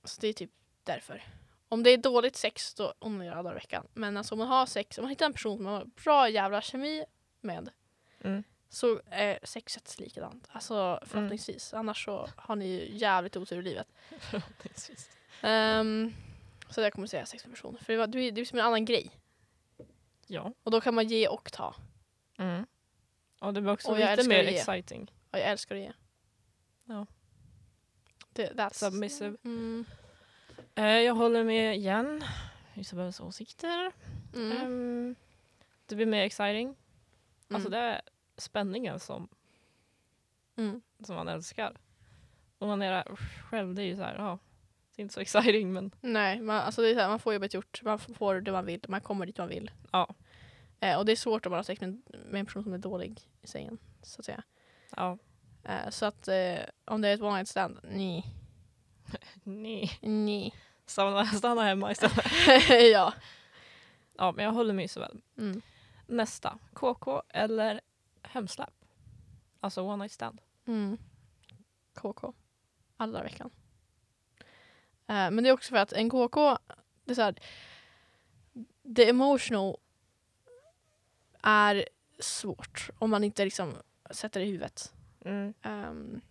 [0.04, 0.52] så det är typ
[0.84, 1.24] därför.
[1.70, 3.88] Om det är dåligt sex då onanerar jag dagar i veckan.
[3.94, 6.30] Men alltså om man har sex, om man hittar en person som man har bra
[6.30, 7.06] jävla kemi
[7.42, 7.70] med
[8.24, 8.44] Mm.
[8.70, 10.48] så är sexet likadant.
[10.52, 11.74] Alltså förhoppningsvis.
[11.74, 13.88] Annars så har ni ju jävligt otur i livet.
[14.20, 15.10] Förhoppningsvis.
[15.42, 16.14] Ehm,
[16.70, 17.78] så jag kommer säga sex med person.
[17.82, 19.12] För det, var, det är det är som en annan grej.
[20.28, 20.54] Ja.
[20.64, 21.76] Och då kan man ge och ta.
[22.38, 22.66] Mm.
[23.40, 24.58] Och det blir också Och jag lite älskar mer att ge.
[24.60, 25.12] exciting.
[25.32, 25.92] Och jag älskar att ge.
[26.86, 27.06] Ja.
[28.34, 28.74] Det, that's...
[28.74, 29.38] Submissive.
[29.44, 29.86] Mm.
[30.76, 32.24] Eh, jag håller med igen.
[32.76, 33.92] Isabells åsikter.
[34.36, 34.58] Mm.
[34.58, 35.16] Ehm,
[35.86, 36.76] det blir mer exciting.
[37.50, 37.72] Alltså Mm.
[37.72, 38.02] det är
[38.38, 39.28] spänningen som,
[40.56, 40.82] Mm.
[41.04, 41.78] som man älskar.
[42.58, 43.04] Och man är
[43.50, 44.40] själv, det är ju så här, ja.
[44.96, 47.34] Det är inte så exciting men Nej, man, alltså det är så här, man får
[47.34, 49.72] jobbet gjort, man får det man vill, man kommer dit man vill.
[49.92, 50.16] ja.
[50.80, 52.74] Eh, och det är svårt om man har sex med, en- med en person som
[52.74, 53.78] är dålig i sängen.
[54.02, 54.44] Så att säga.
[54.96, 55.18] ja.
[55.64, 58.26] Eh, så att eh, om det är ett one night stand, nej.
[59.44, 59.92] Nej.
[60.02, 60.54] Nej.
[60.86, 62.26] Stanna, stanna hemma istället.
[62.92, 63.14] ja.
[64.18, 65.22] Ja men jag håller med Isabel.
[65.38, 65.62] Mm.
[66.08, 66.60] Nästa.
[66.74, 67.82] KK eller
[68.22, 68.74] hemsläpp?
[69.60, 70.42] Alltså one night stand.
[70.66, 70.98] Mm.
[71.96, 72.34] KK.
[72.98, 73.50] Alla veckan.
[75.08, 76.58] Eh, men det är också för att en KK,
[77.06, 77.40] det är så här,
[78.96, 79.78] the emotional
[81.48, 81.86] är
[82.20, 83.74] svårt om man inte liksom
[84.12, 84.94] sätter det i huvudet.
[85.26, 85.54] Mm.
[85.62, 86.22] Ehm,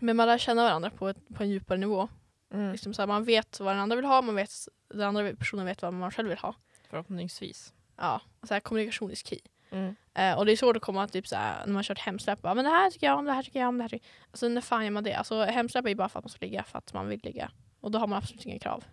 [0.00, 2.08] men man lär känna varandra på, ett, på en djupare nivå.
[2.50, 2.72] Mm.
[2.72, 4.50] Liksom så här, man vet vad den andra vill ha, man vet,
[4.88, 6.54] den andra personen vet vad man själv vill ha.
[6.90, 7.74] Förhoppningsvis.
[7.96, 9.40] Ja, så här, kommunikation is key.
[9.70, 9.96] Mm.
[10.14, 12.42] Eh, och det är svårt att komma typ så här, när man kört hemsläpp.
[12.42, 13.78] bara, Men det här tycker jag om, det här tycker jag om.
[13.78, 14.30] Det här tycker jag.
[14.30, 15.14] Alltså när fan gör man det?
[15.14, 17.50] Alltså hemsläpp är ju bara för att man ska ligga, för att man vill ligga.
[17.80, 18.84] Och då har man absolut inga krav.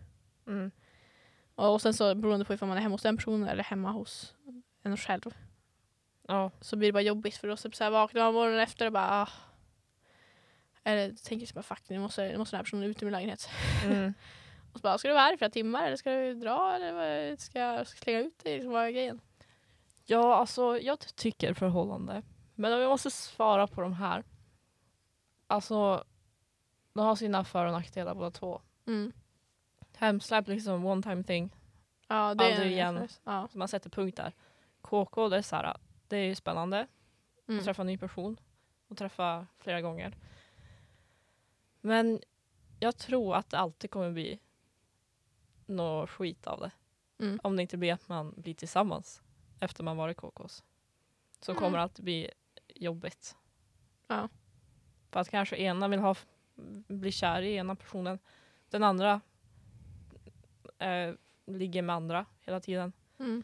[0.47, 0.71] Mm.
[1.55, 3.91] Och, och sen så beroende på ifall man är hemma hos den personen eller hemma
[3.91, 4.35] hos
[4.83, 5.35] en själv.
[6.27, 6.51] Ja.
[6.61, 8.91] Så blir det bara jobbigt för då så, så här, vaknar man morgonen efter och
[8.91, 9.29] bara ah.
[10.83, 13.13] Eller tänker sig bara fuck nu måste, nu måste den här personen ut ur min
[13.13, 13.49] lägenhet.
[13.85, 14.13] Mm.
[14.73, 17.35] Och så bara, ska du vara här i flera timmar eller ska du dra eller
[17.35, 18.53] ska jag slänga ut dig?
[18.53, 19.21] Liksom, vad är grejen?
[20.05, 22.21] Ja, alltså jag tycker förhållande.
[22.55, 24.23] Men om jag måste svara på de här.
[25.47, 26.03] Alltså,
[26.93, 28.61] de har sina för och nackdelar båda två.
[28.87, 29.11] Mm.
[29.97, 31.55] Hemsläpp liksom one time thing.
[32.07, 33.07] Ja, det Aldrig en igen.
[33.23, 33.47] Ja.
[33.51, 34.33] Så man sätter punkt där.
[34.81, 36.87] KK, det är så här, det är ju spännande.
[37.47, 37.59] Mm.
[37.59, 38.39] att träffa en ny person
[38.87, 40.17] och träffa flera gånger.
[41.81, 42.21] Men
[42.79, 44.39] jag tror att det alltid kommer bli
[45.65, 46.71] något skit av det.
[47.25, 47.39] Mm.
[47.43, 49.21] Om det inte blir att man blir tillsammans
[49.59, 50.63] efter man varit KKs.
[51.39, 51.59] Så Mm.
[51.63, 52.31] kommer det alltid bli
[52.67, 53.35] jobbigt.
[54.07, 54.29] Ja.
[55.11, 56.15] För att kanske ena vill ha,
[56.87, 58.19] bli kär i ena personen.
[58.69, 59.21] Den andra
[60.77, 61.13] eh,
[61.45, 62.93] ligger med andra hela tiden.
[63.19, 63.43] Mm.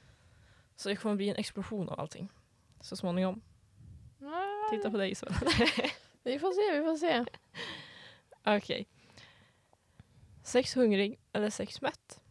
[0.77, 2.29] Så det kommer bli en explosion av allting.
[2.81, 3.41] Så småningom.
[4.19, 5.35] Ja, Titta på dig Isabel.
[6.23, 7.25] Vi får se, vi får se.
[8.45, 8.87] Okej.
[10.43, 12.21] Sex hungrig eller sex mätt?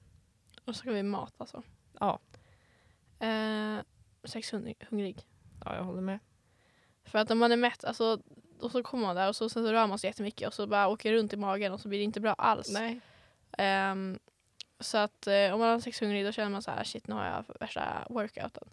[0.64, 1.62] Och så ska vi mat alltså.
[2.00, 2.18] Ja.
[3.26, 3.78] Eh,
[4.24, 5.26] sex hungrig, hungrig.
[5.64, 6.18] Ja, jag håller med.
[7.04, 8.22] För att om man är mätt, alltså,
[8.60, 10.66] och så kommer man där och så, sen så rör man sig jättemycket och så
[10.66, 12.70] bara åker runt i magen och så blir det inte bra alls.
[12.72, 13.00] Nej.
[13.58, 14.18] Ehm,
[14.80, 17.14] så att eh, om man har sex hungrig då känner man så här shit nu
[17.14, 18.68] har jag värsta workouten.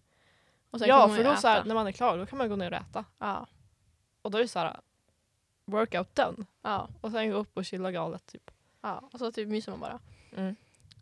[0.69, 2.25] Och sen Ja, kommer man för ju då så här, när man är klar då
[2.25, 3.05] kan man gå ner och äta.
[3.19, 3.47] Ja,
[4.21, 4.79] Och då är det så här
[5.65, 6.45] workout done.
[6.61, 8.51] ja, Och sen gå upp och chilla galet typ.
[8.81, 9.09] ja.
[9.13, 9.99] Och så typ myser man bara.
[10.35, 10.55] Mm.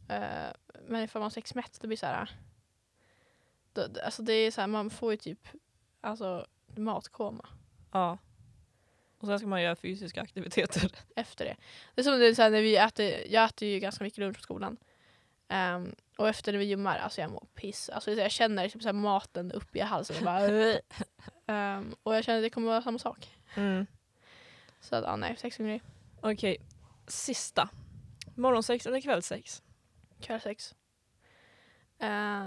[0.09, 0.51] Eh,
[0.87, 2.29] men ifall man har sex mätt då blir det så här.
[3.73, 5.47] Då, då- alltså det är så här, man får ju typ
[6.01, 7.45] alltså matkoma
[7.91, 8.17] Ja.
[9.19, 10.91] Och sen ska man göra fysiska aktiviteter.
[11.15, 11.55] efter det.
[11.95, 14.17] Det är som det är så här, när vi äter, jag äter ju ganska mycket
[14.19, 14.77] lunch på skolan.
[15.51, 17.89] Ehm, och efter vi gymmar, alltså jag mår piss.
[17.89, 20.15] Alltså jag känner typ så maten upp i halsen.
[20.17, 20.39] Och, bara,
[21.47, 23.29] Ehm, och jag känner att det kommer vara samma sak.
[23.55, 23.85] Mm.
[24.79, 25.81] Så att, ja, nej, sex hungrig.
[26.21, 26.57] Okej,
[27.07, 27.69] sista.
[28.35, 29.63] Morgonsex eller kvällsex?
[30.21, 30.75] Kvällsex.
[32.03, 32.45] Uh,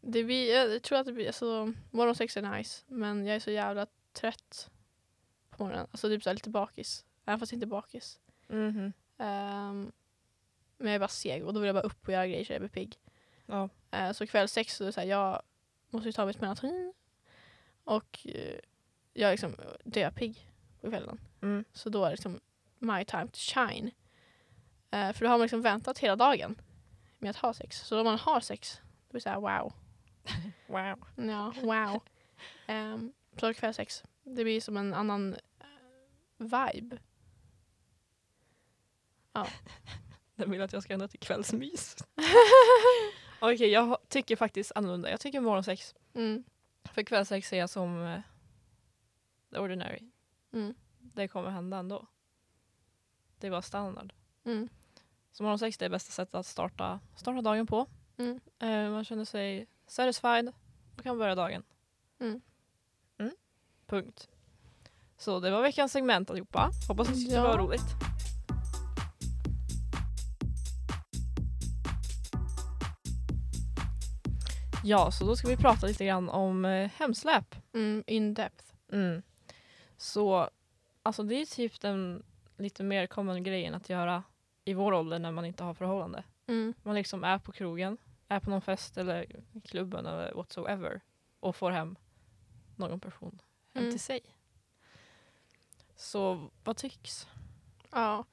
[0.00, 2.84] det blir, jag tror att det blir, alltså morgonsex är nice.
[2.86, 4.70] Men jag är så jävla trött
[5.50, 5.86] på morgonen.
[5.90, 7.04] Alltså typ så lite bakis.
[7.24, 8.20] Även fast inte bakis.
[8.48, 8.92] Mhm.
[9.18, 9.92] Ehm,
[10.78, 12.52] men jag är bara seg och då vill jag bara upp och göra grejer så
[12.52, 12.98] jag blir pigg.
[13.46, 13.68] Ja.
[13.90, 15.42] Eh, så kvällsex så är det så här, jag
[15.90, 16.94] måste ju ta mitt melatonin.
[17.84, 18.58] Och uh,
[19.12, 21.20] jag är liksom döpigg på kvällen.
[21.42, 21.64] Mm.
[21.72, 22.40] Så då är det liksom
[22.78, 23.90] my time to shine.
[24.90, 26.60] Eh, för då har man liksom väntat hela dagen
[27.18, 27.80] med att ha sex.
[27.80, 29.72] Så om man har sex, då blir det så här wow.
[30.66, 31.06] Wow.
[31.16, 32.02] Ja, wow.
[32.68, 35.66] um, så kvällsex, det blir som en annan eh,
[36.38, 36.98] vibe.
[40.36, 41.96] Den vill att jag ska ändra till kvällsmys.
[43.40, 45.10] Okej, jag ha- tycker faktiskt annorlunda.
[45.10, 45.94] Jag tycker morgonsex.
[46.14, 46.44] Mm,
[46.84, 48.20] För kvällsex ser jag som eh,
[49.52, 50.02] the ordinary.
[50.52, 52.06] mm, Det kommer hända ändå.
[53.38, 54.12] Det är bara standard.
[54.44, 54.68] mm,
[55.32, 57.86] Så morgonsex det är bästa sättet att starta, starta dagen på.
[58.16, 58.40] mm.
[58.58, 60.52] Eh, man känner sig satisfied
[60.96, 61.62] och kan börja dagen.
[62.18, 62.40] Mm.
[63.18, 63.36] Mm.
[63.86, 64.28] Punkt.
[65.18, 66.70] Så det var veckans segment allihopa.
[66.88, 67.42] Hoppas ni tyckte Ja.
[67.42, 67.82] det var roligt.
[74.86, 77.54] Ja, så då ska vi prata lite grann om eh, hemsläp.
[77.74, 78.64] Mm, in depth.
[78.92, 79.22] Mm.
[79.96, 80.50] Så
[81.02, 82.22] alltså det är typ den
[82.56, 84.22] lite mer common grejen att göra
[84.64, 86.24] i vår ålder när man inte har förhållande.
[86.46, 89.26] Mm, Man liksom är på krogen, är på någon fest eller
[89.64, 91.00] klubben eller whatsoever
[91.40, 91.96] och får hem
[92.76, 93.42] någon person
[93.74, 93.92] hem Mm.
[93.92, 94.20] till sig.
[95.96, 97.26] Så vad tycks?
[97.90, 98.24] ja.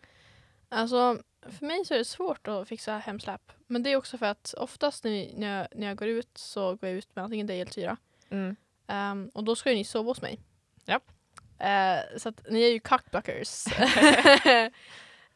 [0.74, 3.52] Alltså, för mig så är det svårt att fixa hemsläp.
[3.68, 6.76] Men det är också för att oftast när, när, jag, när jag går ut så
[6.76, 7.98] går jag ut med antingen dig eller Tyra.
[8.30, 8.56] Mm.
[8.88, 10.40] Ehm, och då ska ju ni sova hos mig.
[10.86, 11.12] Japp.
[11.60, 13.66] Eh, så att ni är ju cockblockers.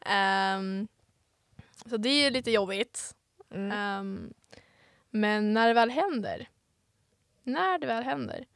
[0.00, 0.88] Ehm,
[1.86, 3.16] så det är ju lite jobbigt.
[3.50, 3.72] Mm.
[3.72, 4.34] Ehm,
[5.10, 6.48] men när det väl händer,
[7.42, 8.46] när det väl händer,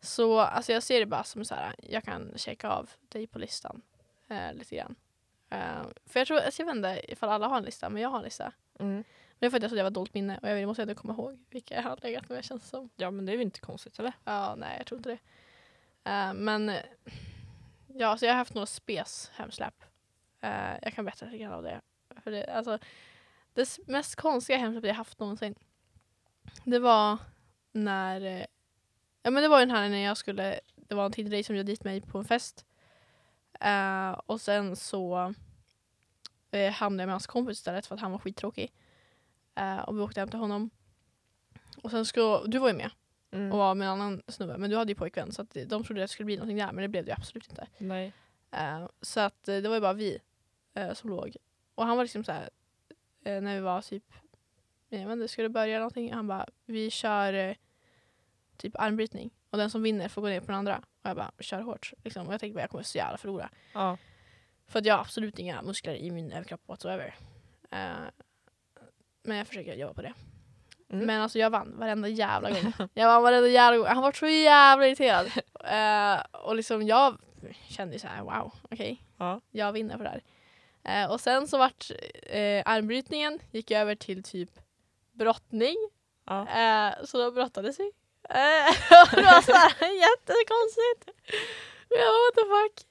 [0.00, 3.38] så alltså jag ser det bara som så här, jag kan checka av dig på
[3.38, 3.82] listan
[4.28, 4.94] eh, lite grann.
[5.50, 8.08] Ehm, för jag tror, alltså jag vet inte ifall alla har en lista, men jag
[8.08, 8.52] har en lista.
[8.78, 8.94] Mm.
[8.94, 9.04] Men
[9.38, 11.38] det är för att jag så jävla dåligt minne och jag måste ändå komma ihåg
[11.50, 12.90] vilka jag har legat med känns som.
[12.96, 14.12] Ja men det är ju inte konstigt eller?
[14.24, 15.18] Ja, nej jag tror inte det.
[16.10, 16.72] Eh, men
[17.86, 19.84] ja, så jag har haft några spes hemsläpp.
[20.40, 21.80] Eh, jag kan berätta lite grann av det.
[22.24, 22.78] För det, alltså,
[23.54, 25.54] det mest konstiga hemsläpp jag haft någonsin.
[26.64, 27.18] Det var
[27.72, 28.46] när,
[29.22, 31.54] ja men det var ju den här när jag skulle, det var en Tinder som
[31.54, 32.64] bjöd dit mig på en fest.
[33.60, 35.34] Eh, och sen så
[36.50, 38.72] eh, hamnade jag med hans kompis istället för att han var skittråkig.
[39.54, 40.70] Eh, och vi åkte hem till honom.
[41.82, 42.90] Och sen ska, du var ju med
[43.30, 43.52] Mm.
[43.52, 44.58] och var med en annan snubbe.
[44.58, 46.72] Men du hade ju pojkvän så att de trodde att det skulle bli någonting där
[46.72, 47.66] men det blev det ju absolut inte.
[47.78, 48.12] Nej.
[49.02, 50.18] Så att det var ju bara vi
[50.94, 51.36] som låg.
[51.74, 52.50] Och han var liksom så här
[53.24, 54.04] när vi var typ,
[54.88, 56.12] jag vet inte, ska det börja någonting?
[56.12, 57.56] Han bara, vi kör
[58.56, 60.76] typ armbrytning och den som vinner får gå ner på den andra.
[60.76, 61.92] Och jag bara, kör hårt.
[62.04, 62.26] Liksom.
[62.26, 63.50] Och jag tänkte bara, jag kommer så jävla förlora.
[63.72, 63.96] Ja.
[64.66, 67.14] För att jag har absolut inga muskler i min överkropp whatsoever.
[67.70, 67.90] Eh,
[69.22, 70.12] men jag försöker jobba på det.
[70.90, 71.06] Mm.
[71.06, 72.72] Men alltså jag vann varenda jävla gång.
[72.94, 73.86] Jag vann varenda jävla gång.
[73.86, 75.26] Han var så jävla irriterad.
[75.64, 77.18] Eh, och liksom jag
[77.68, 79.40] kände så här: wow, okej, Ja.
[79.50, 80.22] jag vinner på det här.
[81.04, 81.90] Eh, och sen så vart
[82.22, 84.50] eh, armbrytningen, gick över till typ
[85.12, 85.76] brottning.
[86.26, 86.48] Ja.
[86.48, 87.92] Eh, så då brottades vi.
[88.28, 91.20] Det var så här jättekonstigt.
[91.88, 92.86] Jag bara what the fuck.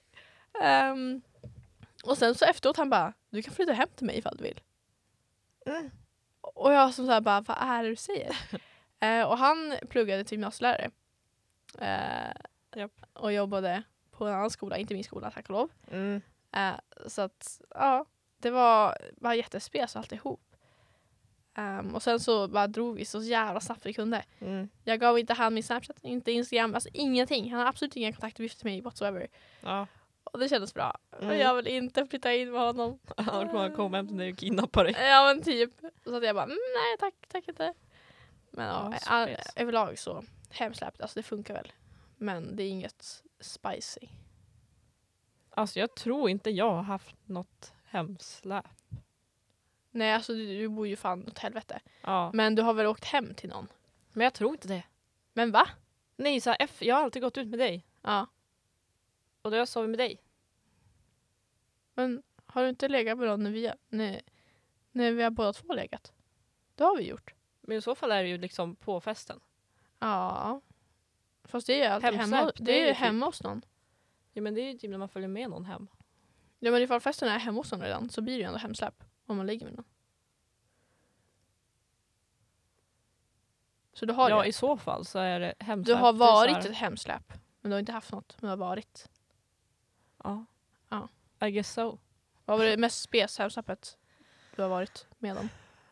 [0.64, 1.22] Ehm,
[2.04, 4.60] och sen så efteråt han bara, du kan flytta hem till mig ifall du vill.
[5.66, 5.92] Mm.
[6.42, 8.38] Och jag som så här bara, vad är det du säger?
[9.00, 10.92] eh, och han pluggade till gymnasielärare.
[11.80, 12.36] Eh,
[12.76, 12.92] Japp.
[13.14, 15.70] Och jobbade på en annan skola, inte min skola tack och lov.
[15.92, 16.22] Mm.
[16.52, 16.76] Eh,
[17.08, 18.06] så att ja,
[18.38, 20.47] det var bara jättespes alltihop.
[21.58, 24.24] Um, och sen så bara drog vi så jävla snabbt vi kunde.
[24.40, 24.70] Mm.
[24.84, 27.52] Jag gav inte han min Snapchat, inte Instagram, alltså ingenting.
[27.52, 29.28] Han har absolut inga kontaktuppgifter med mig whatsoever.
[29.62, 29.88] Ja.
[30.24, 30.98] Och det kändes bra.
[31.20, 31.30] Mm.
[31.30, 33.00] Och jag vill inte flytta in med honom.
[33.18, 34.96] Han kommer komma hem till dig och kidnappa dig.
[35.00, 35.72] Ja men typ.
[36.04, 37.74] Så att jag bara, mm, nej tack, tack inte.
[38.52, 39.54] Men ja, all, spes.
[39.56, 41.72] överlag så, hemsläpp, alltså det funkar väl.
[42.18, 44.08] Men det är inget spicy.
[45.50, 48.66] Alltså jag tror inte jag har haft något hemsläp.
[49.98, 51.80] Nej alltså du, du bor ju fan åt helvete.
[52.02, 52.32] Ja.
[52.34, 53.68] Men du har väl åkt hem till någon?
[54.14, 54.84] Men jag tror inte det.
[55.34, 55.68] Men va?
[56.16, 57.86] Nej, så här, F, jag har alltid gått ut med dig.
[58.02, 58.28] Ja.
[59.42, 60.22] Och då har jag sovit med dig.
[61.94, 64.22] Men har du inte legat med någon när vi, när,
[64.92, 66.14] när vi har båda två legat?
[66.76, 67.34] Det har vi gjort.
[67.62, 69.40] Men i så fall är det ju liksom på festen.
[70.00, 70.62] Ja.
[71.44, 73.62] Fast det är ju alltid hemma, Hemsläpp, det det är ju typ- hemma hos någon.
[74.34, 75.88] Ja men det är ju typ när man följer med någon hem.
[76.60, 79.04] Ja men ifall festen är hemma hos någon redan så blir det ju ändå hemsläpp.
[79.30, 79.86] Om man ligger med någon.
[83.94, 84.48] Så du har ja det.
[84.48, 85.98] i så fall så är det Du hemsläp.
[86.00, 87.34] har är så varit ett hemsläpp.
[87.62, 88.36] Men du har inte haft något.
[88.42, 89.10] Men du har varit.
[90.24, 90.46] Ja.
[90.90, 91.08] Ja.
[91.48, 91.98] I guess so.
[92.46, 93.98] Vad var det mest spes hemsläppet
[94.56, 95.50] du har varit med om?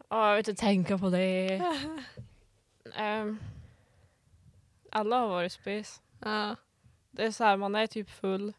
[0.09, 1.61] Ja, jag vill inte tänka på det.
[2.95, 3.39] Ehm,
[4.91, 6.01] alla har varit spes.
[6.19, 6.55] Ja.
[7.11, 8.53] Det är så här, man är typ full.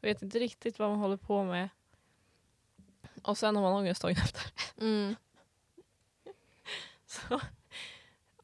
[0.00, 1.68] Vet inte riktigt vad man håller på med.
[3.22, 4.42] Och sen har man ångest dagen efter.
[4.80, 5.16] Mm.
[7.06, 7.40] Så,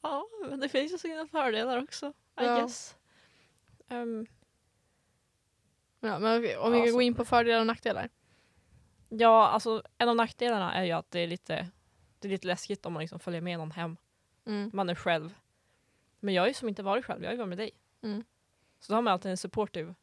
[0.03, 2.07] ja, men det finns ju sina fördelar också.
[2.09, 2.13] I
[2.45, 2.57] Ja.
[2.57, 2.97] guess.
[3.89, 4.27] Ehm,
[6.01, 8.09] Ja, men om vi kan så- gå in på fördelar och nackdelar.
[9.09, 11.71] ja, alltså en av nackdelarna är ju att det är lite,
[12.19, 13.97] det är lite läskigt om man liksom följer med någon hem.
[14.47, 14.71] Mm.
[14.75, 15.35] Man är själv.
[16.21, 17.71] Men jag har ju som inte varit själv, jag har ju varit med dig.
[18.03, 18.25] Mm.
[18.81, 19.95] Så då har man alltid en supportive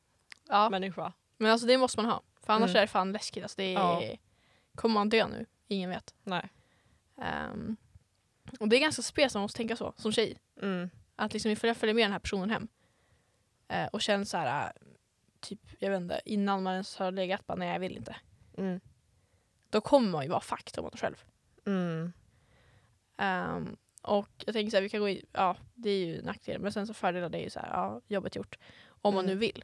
[0.48, 1.14] Ja, människa.
[1.38, 2.22] men alltså det måste man ha.
[2.42, 2.78] För annars Mm.
[2.78, 3.44] är det fan läskigt.
[3.44, 4.18] Alltså, det är.
[4.82, 5.46] Kommer man dö nu?
[5.68, 6.14] Ingen vet.
[6.24, 6.50] Nej.
[7.18, 7.78] Ehm,
[8.60, 10.38] och det är ganska spes man måste tänka så, som tjej.
[10.62, 10.90] Mm.
[11.16, 12.68] Att liksom ifall jag följer med den här personen hem
[13.68, 14.72] eh, och känner så här, äh,
[15.40, 18.16] typ, jag vet inte, innan man ens har legat, bara nej jag vill inte.
[18.58, 18.80] Mm.
[19.70, 21.24] Då kommer man ju vara fucked om man själv.
[21.66, 22.14] Mm.
[23.18, 26.60] Ehm, och jag tänker så här, vi kan gå in, ja det är ju nackdelar,
[26.60, 28.58] men sen så fördelar det är ju så här, ja jobbet gjort.
[28.88, 29.34] Om man Mm.
[29.36, 29.64] nu vill.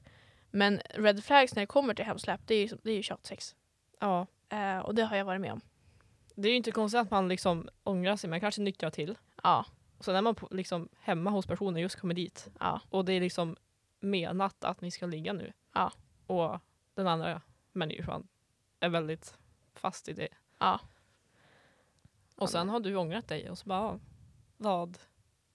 [0.51, 3.55] Men red flags när det kommer till hemsläpp, det är ju, det är ju tjatsex.
[3.99, 4.27] Ja.
[4.49, 5.61] Eh, och det har jag varit med om.
[6.35, 9.17] Det är ju inte konstigt att man liksom ångrar sig, man kanske nyktrar till.
[9.43, 9.65] Ja,
[9.97, 12.47] Och sen är man på, liksom hemma hos personen just kommer dit.
[12.59, 13.55] ja, Och det är liksom
[13.99, 15.53] menat att ni ska ligga nu.
[15.73, 15.91] Ja.
[16.27, 16.59] Och
[16.93, 18.27] den andra människan
[18.79, 19.37] är väldigt
[19.75, 20.27] fast i det.
[20.59, 20.79] ja.
[22.35, 23.99] Och sen har du ångrat dig och så bara,
[24.57, 24.97] vad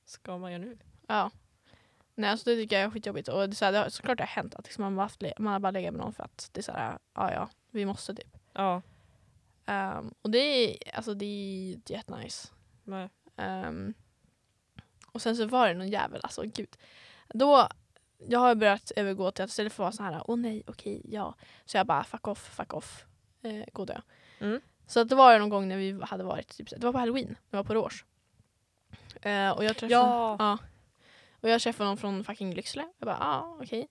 [0.04, 0.78] ska man göra nu?
[1.06, 1.30] Ja.
[2.14, 3.28] Nej, alltså det tycker jag är skitjobbigt.
[3.28, 5.22] Och det är så här, det har, såklart det har hänt att liksom man, haft,
[5.38, 7.86] man har bara legat med någon för att det är så här, ja ja, vi
[7.86, 8.36] måste typ.
[8.52, 8.82] Ja,
[9.66, 12.48] Ehm, och det är, alltså det är jättenice.
[12.84, 13.08] nej.
[13.36, 13.94] Ehm,
[15.12, 16.76] och sen så var det någon jävel, alltså gud.
[17.28, 17.68] Då,
[18.18, 21.02] jag har börjat övergå till att istället för att vara så här, åh nej, okej,
[21.04, 21.34] ja.
[21.64, 23.04] Så jag bara, fuck off, fuck off,
[23.42, 24.00] eh, gå dö.
[24.38, 24.60] Mm.
[24.86, 27.36] Så att det var någon gång när vi hade varit, typ, det var på halloween,
[27.50, 28.04] det var på Rås.
[29.22, 30.36] Eh, och jag träffade, Ja.
[30.38, 30.58] ja.
[31.40, 32.88] Och jag träffade någon från fucking Lycksele.
[32.98, 33.88] Jag bara, ja ah, okej.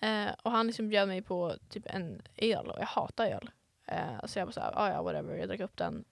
[0.00, 3.50] Eh, och han liksom bjöd mig på typ en öl och jag hatar öl.
[3.86, 5.36] Eh, så jag bara såhär, ah, ja whatever.
[5.36, 6.04] Jag drack upp den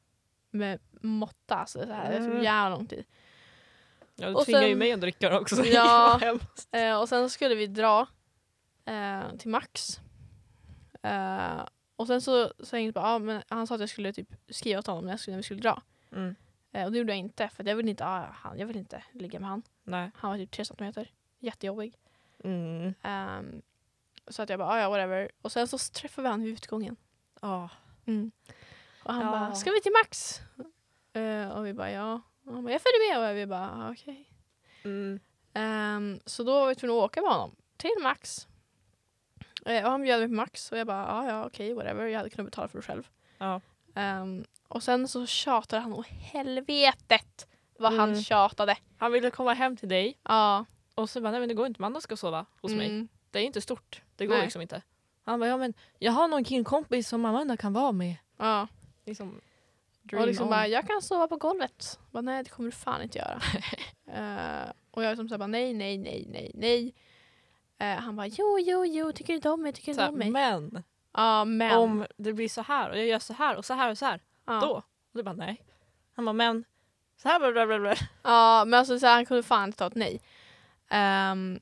[0.50, 1.54] med måtta.
[1.54, 2.42] Alltså, det, så här, det tog Mm.
[2.42, 3.04] jävla lång tid.
[4.16, 5.64] Ja, du Och tvingar ju mig att dricka det också.
[5.64, 6.20] Ja.
[6.70, 8.06] Eh, och sen skulle vi dra
[8.84, 10.00] eh, till Max.
[11.02, 11.64] Eh,
[11.96, 14.82] och sen så, så jag bara, ah, men han sa att jag skulle typ skriva
[14.82, 15.82] till honom när, jag skulle, när vi skulle dra.
[16.12, 16.34] Mm.
[16.72, 19.02] Eh, och det gjorde jag inte för jag ville inte, ah, han, jag vill inte
[19.12, 19.62] ligga med han.
[19.84, 20.10] Nej.
[20.14, 21.10] Han var typ tre centimeter.
[21.38, 21.96] Jättejobbig.
[22.44, 22.94] Mm.
[23.02, 23.62] Ehm,
[24.28, 25.30] så att jag bara, ah, ja whatever.
[25.42, 26.96] Och sen så träffade vi han vid utgången.
[27.44, 27.68] Ja.
[29.02, 29.30] Och han Ja.
[29.30, 30.40] bara, ska vi till Max?
[31.12, 32.20] Eh, och vi bara ja.
[32.46, 34.30] Och han bara, jag följer med och vi bara ah, okej.
[34.84, 35.20] Mm.
[35.54, 38.48] Ehm, så då var vi tvungna att åka med honom till Max.
[39.66, 42.06] Eh, och han bjöd mig på Max och jag bara ja ja okej whatever.
[42.06, 43.08] Jag hade kunnat betala för det själv.
[43.38, 43.60] Ja.
[43.94, 48.22] Ehm, och sen så tjatade han åt helvetet vad han Mm.
[48.22, 48.76] tjatade.
[48.98, 50.64] Han ville komma hem till dig Ja.
[50.94, 52.86] och så bara, nej men det går inte, Amanda ska sova hos mig.
[52.86, 53.08] Mm.
[53.30, 54.42] Det är inte stort, det går Nej.
[54.44, 54.82] liksom inte.
[55.24, 58.16] Han bara, ja men jag har någon killkompis som Amanda kan vara med.
[58.36, 58.68] Ja.
[59.06, 59.40] Liksom,
[60.12, 60.50] Och liksom on.
[60.50, 62.00] bara, jag kan sova på golvet.
[62.10, 63.40] Bara, nej det kommer du fan inte göra.
[64.06, 66.94] Eh, och jag liksom så här bara, nej, nej, nej, nej, nej.
[67.78, 70.18] Eh, han bara, jo, jo, jo, tycker du inte om mig, tycker du inte om
[70.18, 70.30] mig?
[70.30, 71.78] men Ja, men.
[71.78, 74.04] om det blir så här och jag gör så här och så här och så
[74.06, 74.60] här, ja.
[74.60, 74.72] då?
[74.76, 75.62] Och du bara nej.
[76.16, 76.64] Han bara, men
[77.16, 77.78] så här bla bla bla.
[77.78, 77.94] bla.
[78.22, 80.20] Ja, men alltså så här, han kunde fan inte ta ett nej.
[80.88, 81.60] Ehm,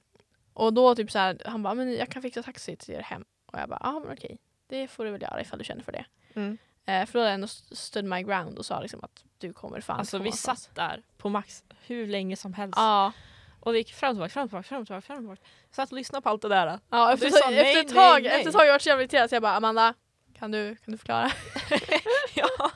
[0.53, 3.25] och då typ så här, han bara, men jag kan fixa taxi till er hem.
[3.53, 5.93] Och jag bara, ja men okej, det får du väl göra ifall du känner för
[5.93, 6.05] det.
[6.35, 6.59] Mm.
[6.87, 9.53] Eh, för då hade jag ändå st- stood my ground och sa liksom att du
[9.53, 10.63] kommer fan Alltså vi någonstans.
[10.63, 12.75] satt där på max hur länge som helst.
[12.79, 13.13] Ja,
[13.61, 15.43] Och det gick fram och tillbaka, fram och tillbaka, fram och tillbaka, fram och tillbaka.
[15.71, 16.79] Satt och lyssnade på allt det där.
[16.91, 18.33] ja efter, sa tag- nej, efter, ett nej, tag, nej.
[18.33, 19.95] efter ett tag jag var så jävla irriterad så jag bara, Amanda,
[20.39, 21.31] kan du, kan du förklara?
[22.35, 22.71] ja.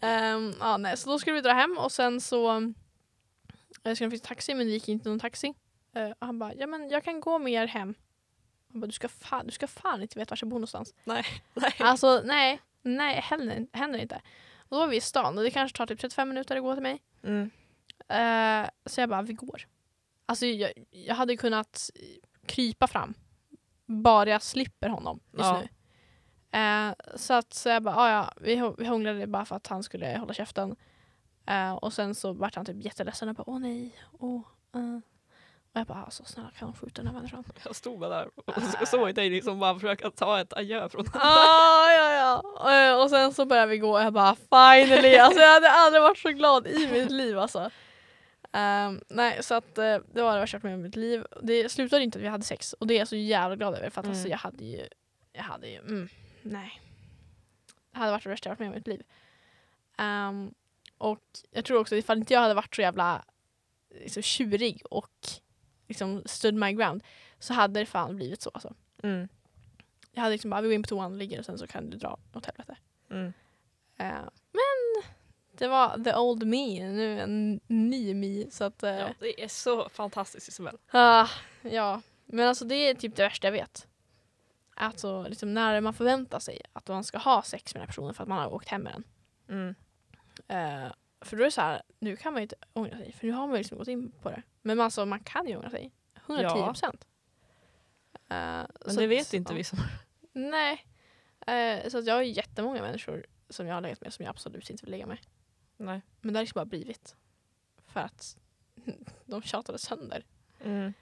[0.00, 2.72] Ehm, ja, nej, så då skulle vi dra hem och sen så
[3.82, 5.54] jag skulle fixa taxi men det gick inte någon taxi.
[5.94, 7.94] Eh, och han bara, ja men jag kan gå med er hem.
[8.72, 10.94] Han bara, du ska fan, du ska fan inte veta var jag bor någonstans.
[11.04, 11.24] Nej.
[11.78, 14.20] Alltså nej, nej händer, händer inte.
[14.58, 16.74] Och då var vi i stan och det kanske tar typ 35 minuter att gå
[16.74, 17.02] till mig.
[17.22, 17.50] Mm.
[18.08, 19.66] Eh, så jag bara, vi går.
[20.26, 21.90] Alltså jag, jag hade kunnat
[22.46, 23.14] krypa fram.
[23.86, 25.62] Bara jag slipper honom just Ja.
[25.62, 25.68] nu.
[26.58, 29.82] Eh, så att så jag bara, ah, ja, vi, vi hånglade bara för att han
[29.82, 30.76] skulle hålla käften.
[31.46, 34.42] Eh, och sen så vart han typ jätteledsen och bara, åh nej, åh.
[34.74, 34.98] eh."
[35.74, 37.44] Och jag bara, alltså snälla kan hon skjuta den här människan?
[37.64, 41.06] Jag stod bara där och så- såg dig liksom bara försöka ta ett adjö från
[41.14, 42.72] ah, ja, ja.
[42.90, 45.16] Eh, och sen så började vi gå och jag bara finally.
[45.16, 47.70] Alltså jag hade aldrig varit så glad i mitt liv alltså.
[48.52, 51.24] Ehm, nej så att eh, det var det värsta jag med i mitt liv.
[51.42, 53.90] Det slutade inte att vi hade sex och det är jag så jävla glad över
[53.90, 54.30] för att alltså, Mm.
[54.30, 54.86] jag hade ju,
[55.32, 56.08] jag hade ju, mm,
[56.42, 56.80] nej.
[57.92, 59.02] Det hade varit det värsta jag varit med i mitt liv.
[59.98, 60.54] Ehm,
[60.98, 63.24] och jag tror också ifall inte jag hade varit så jävla
[64.00, 65.10] liksom, tjurig och
[65.92, 67.02] liksom stood my ground
[67.38, 68.74] så hade det fan blivit så alltså.
[69.02, 69.28] Mm.
[70.12, 71.90] Jag hade liksom bara, vi går in på toan och ligger och sen så kan
[71.90, 72.76] du dra åt helvete.
[73.10, 73.32] Mm.
[73.98, 74.22] Eh,
[74.52, 75.02] men
[75.52, 78.50] det var the old me, nu en ny me.
[78.50, 80.78] Så att, eh, Ja, det är så fantastiskt Isabel.
[80.90, 81.28] ah,
[81.62, 82.02] ja.
[82.26, 83.86] Men alltså det är typ det värsta jag vet.
[84.74, 88.14] Alltså liksom när man förväntar sig att man ska ha sex med den här personen
[88.14, 89.04] för att man har åkt hem med den.
[89.48, 89.74] Mm.
[90.48, 90.92] Eh,
[91.22, 93.32] för då är det så här, nu kan man ju inte ångra sig för nu
[93.32, 94.42] har man ju liksom gått in på det.
[94.62, 95.92] Men alltså man kan ju ångra sig.
[96.26, 97.06] 110 procent.
[98.28, 99.78] Men det vet inte vi som...
[100.32, 100.86] Nej.
[101.46, 104.70] Eh, så att jag har jättemånga människor som jag har legat med som jag absolut
[104.70, 105.18] inte vill ligga med.
[105.76, 106.02] Nej.
[106.20, 107.16] Men det har liksom bara blivit.
[107.86, 108.36] För att
[109.26, 110.24] de tjatade sönder.
[110.64, 110.92] Mm.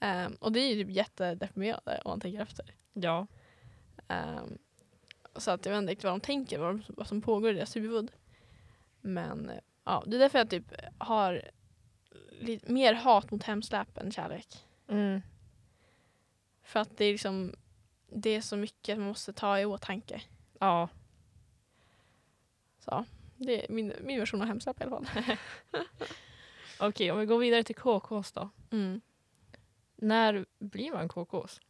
[0.00, 2.74] Ehm, och det är ju typ jättedeprimerande om man tänker efter.
[2.92, 3.26] Ja.
[4.08, 4.58] Ehm,
[5.36, 7.54] så att jag vet inte riktigt vad de tänker, vad, de, vad som pågår i
[7.54, 8.12] deras huvud.
[9.02, 11.42] Men eh, ja, det är därför jag typ har
[12.30, 14.66] lite mer hat mot hemsläp än kärlek.
[14.88, 15.22] Mm.
[16.62, 17.54] För att det är liksom
[18.14, 20.22] det är så mycket man måste ta i åtanke.
[20.58, 20.88] Ja.
[22.78, 23.04] Så
[23.36, 25.06] det är min, min version av hemsläp i alla fall.
[26.80, 28.50] Okej, om vi går vidare till KKs då.
[28.70, 29.00] Mm.
[29.96, 31.60] När blir man KKs?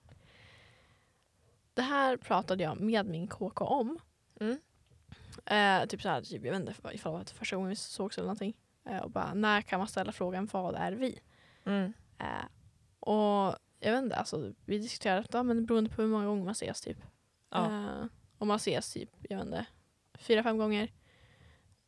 [1.74, 3.99] Det här pratade jag med min KK om.
[4.41, 4.59] Mm.
[5.47, 8.18] Eh, typ så här, typ, jag vet inte ifall det var första gången vi sågs
[8.18, 8.57] eller någonting.
[8.89, 11.20] Eh, och bara, när kan man ställa frågan vad är vi?
[11.64, 11.93] Mm.
[12.18, 12.47] Eh,
[13.01, 16.53] och jag vet inte, alltså, vi diskuterade detta men beroende på hur många gånger man
[16.53, 16.99] ses typ.
[17.51, 17.66] Ja.
[17.66, 18.07] Eh,
[18.39, 19.66] om man ses typ, jag vet inte,
[20.14, 20.93] fyra, fem gånger.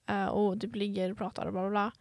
[0.09, 1.93] Eh, och typ ligger och pratar och bla bla bla.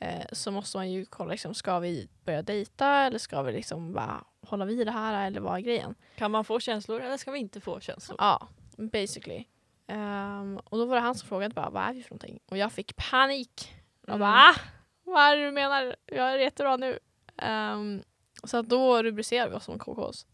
[0.00, 3.92] Eh, så måste man ju kolla, liksom, ska vi börja dejta eller ska vi liksom
[3.92, 5.94] bara hålla vid det här eller vad är grejen?
[6.16, 8.16] Kan man få känslor eller ska vi inte få känslor?
[8.20, 9.44] Ja, basically.
[9.88, 12.38] Ehm, och då var det han som frågade bara, vad är vi för någonting?
[12.50, 13.74] Och jag fick panik.
[14.06, 14.20] Jag Mm.
[14.20, 14.54] bara, ah,
[15.04, 15.96] vad är det du menar?
[16.06, 16.98] Jag är jättebra nu.
[17.36, 18.02] Ehm,
[18.44, 20.26] så då rubricerar vi oss som KKs.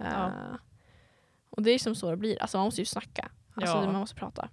[0.00, 0.32] Uh, Ja.
[1.50, 2.42] Och det är som så det blir.
[2.42, 3.30] Alltså man måste ju snacka.
[3.54, 3.84] Alltså Ja.
[3.84, 4.48] man måste prata.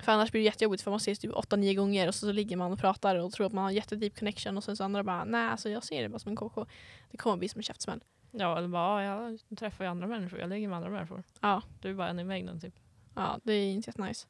[0.00, 2.56] För annars blir det jättejobbigt för man ses typ 8-9 gånger och så, så ligger
[2.56, 5.24] man och pratar och tror att man har jättedeep connection och sen så andra bara
[5.24, 6.66] nej alltså jag ser det bara som en KK.
[7.10, 8.04] Det kommer bli som en käftsmäll.
[8.30, 10.38] Ja, eller bara, ja, jag träffar ju andra människor.
[10.40, 11.22] Jag ligger med andra människor.
[11.40, 11.62] Ja.
[11.80, 12.74] Du är bara en i mängden typ.
[13.16, 14.26] Ja, det är inte jättenice.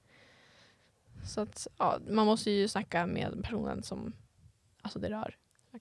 [1.27, 4.13] Så att ja, man måste ju snacka med personen som
[4.83, 5.37] alltså det rör.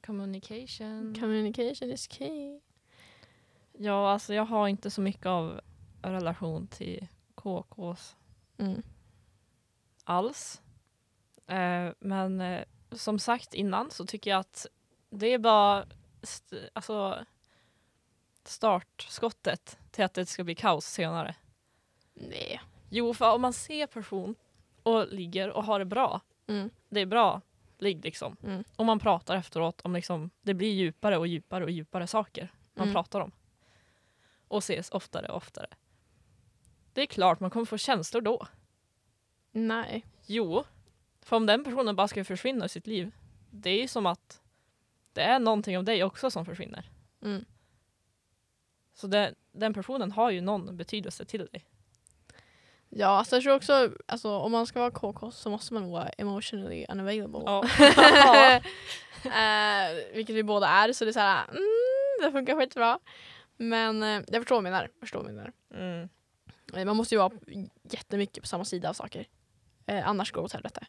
[0.05, 1.15] Communication.
[1.19, 2.59] Communication is key.
[3.73, 5.61] Ja, alltså jag har inte så mycket av
[6.01, 8.15] relation till KKs
[8.57, 8.81] Mm.
[10.03, 10.61] alls.
[11.47, 14.65] Eh, men eh, som sagt innan så tycker jag att
[15.09, 15.85] det är bara
[16.21, 17.25] st- alltså,
[18.43, 21.35] startskottet till att det ska bli kaos senare.
[22.13, 22.61] Nej.
[22.97, 24.35] Jo, för om man ser person
[24.83, 26.69] och ligger och har det bra, Mm.
[26.89, 27.41] det är bra
[27.77, 28.37] ligg liksom.
[28.43, 28.63] Mm.
[28.75, 32.83] Och man pratar efteråt om liksom, det blir djupare och djupare och djupare saker man
[32.83, 32.93] Mm.
[32.93, 33.31] pratar om.
[34.47, 35.67] Och ses oftare och oftare.
[36.93, 38.47] Det är klart man kommer få känslor då.
[39.51, 40.05] Nej.
[40.25, 40.63] Jo,
[41.21, 43.11] för om den personen bara ska försvinna i sitt liv,
[43.51, 44.41] det är ju som att
[45.13, 46.89] det är någonting av dig också som försvinner.
[47.21, 47.45] Mm.
[48.93, 51.65] Så det, den personen har ju någon betydelse till dig.
[52.89, 56.09] Ja, alltså jag tror också, alltså, om man ska vara KK så måste man vara
[56.09, 57.41] emotionally unavailable.
[57.79, 58.61] Ja.
[59.23, 61.61] eh, vilket vi båda är, så det är såhär, mm,
[62.21, 62.99] det funkar skitbra.
[63.57, 64.89] Men eh, jag förstår vad du menar.
[64.99, 65.51] Förstår vad menar.
[65.73, 66.09] Mm.
[66.75, 67.31] Eh, Man måste ju vara
[67.83, 69.27] jättemycket på samma sida av saker.
[69.87, 70.85] Eh, annars går det åt helvete.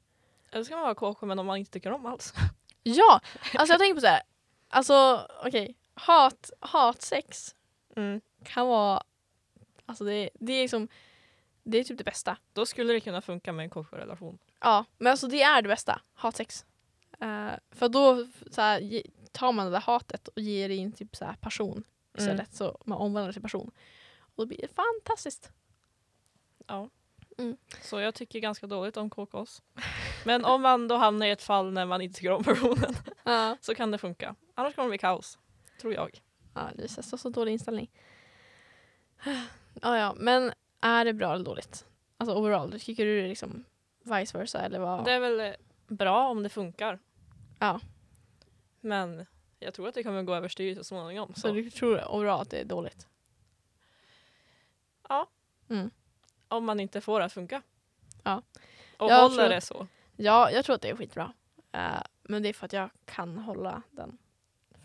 [0.52, 2.34] Eller ska man vara KK men om man inte tycker om alls.
[2.82, 3.20] Ja!
[3.54, 4.22] Alltså jag tänker på så här.
[4.68, 7.54] Alltså okej, hat, hatsex
[7.96, 8.20] Mm.
[8.44, 9.02] kan vara,
[9.86, 10.88] alltså det, det är liksom,
[11.66, 12.36] det är typ det bästa.
[12.52, 14.38] Då skulle det kunna funka med en KK-relation.
[14.60, 16.64] Ja, men alltså det är det bästa, hatsex.
[17.20, 19.02] Eh, för då så här, ge,
[19.32, 21.84] tar man det där hatet och ger det in typ så här passion
[22.18, 22.54] istället.
[22.54, 23.70] Så man omvandlar till passion.
[24.18, 25.50] Och då blir det fantastiskt.
[26.66, 26.90] Ja.
[27.38, 27.56] Mm.
[27.82, 29.62] Så jag tycker ganska dåligt om KKs.
[30.24, 32.94] Men om man då hamnar i ett fall när man inte tycker om personen
[33.24, 34.34] Ja, så kan det funka.
[34.54, 35.38] Annars kommer det bli kaos.
[35.80, 36.22] Tror jag.
[36.54, 37.90] ja det är så, så dålig inställning.
[39.82, 40.52] Ja, ja, men
[40.86, 41.86] är det bra eller dåligt?
[42.16, 43.64] Alltså overall, tycker du det liksom
[44.02, 45.04] vice versa eller vad?
[45.04, 45.52] Det är väl eh,
[45.86, 46.98] bra om det funkar.
[47.58, 47.80] Ja.
[48.80, 49.26] Men
[49.58, 51.34] jag tror att det kommer gå överstyr så småningom.
[51.34, 51.52] Så Så.
[51.52, 53.06] du tror overall att det är dåligt?
[55.08, 55.26] Ja.
[55.70, 55.90] Mm.
[56.48, 57.62] Om man inte får det att funka.
[58.22, 58.42] Ja.
[58.98, 59.86] Och Jag håller tror- det så.
[60.16, 61.32] Ja, jag tror att det är skitbra.
[61.72, 64.18] Eh, men det är för att jag kan hålla den.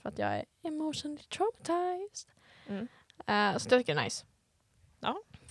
[0.02, 2.30] För att jag är emotionally traumatized.
[2.68, 2.88] Mm.
[3.28, 4.26] Eh, så det tycker jag är nice.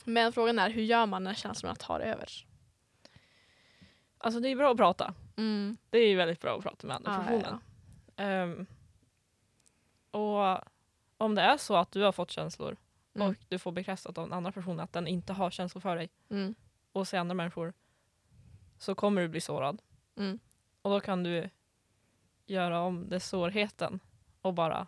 [0.04, 2.28] Men frågan är, hur gör man när känslorna tar över?
[4.18, 5.14] Alltså det är bra att prata.
[5.36, 5.76] Mm.
[5.90, 7.60] Det är väldigt bra att prata med andra Ja, personen.
[8.16, 8.66] ja, Ehm,
[10.10, 10.58] och
[11.16, 12.76] om det är så att du har fått känslor
[13.14, 13.28] Mm.
[13.28, 16.10] och du får bekräftat av en annan person att den inte har känslor för dig
[16.30, 16.54] Mm.
[16.92, 17.72] och se andra människor
[18.78, 19.82] så kommer du bli sårad.
[20.16, 20.38] Mm.
[20.82, 21.50] Och då kan du
[22.46, 24.00] göra om det sårheten
[24.42, 24.86] och bara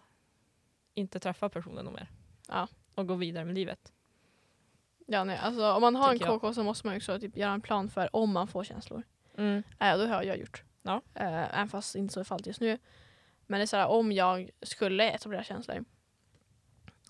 [0.95, 2.11] inte träffa personen mer.
[2.49, 2.69] Ja.
[2.95, 3.93] Och gå vidare med livet.
[5.07, 6.41] Ja, nej, alltså, om man har en Tycker jag.
[6.41, 9.03] KK så måste man ju också typ göra en plan för om man får känslor.
[9.39, 9.63] Mm.
[9.81, 10.63] Eh, det har jag gjort.
[10.83, 11.03] Ja.
[11.15, 12.79] Eh, även fast inte så fallet just nu.
[13.47, 15.85] Men det är såhär, om jag skulle etablera känslor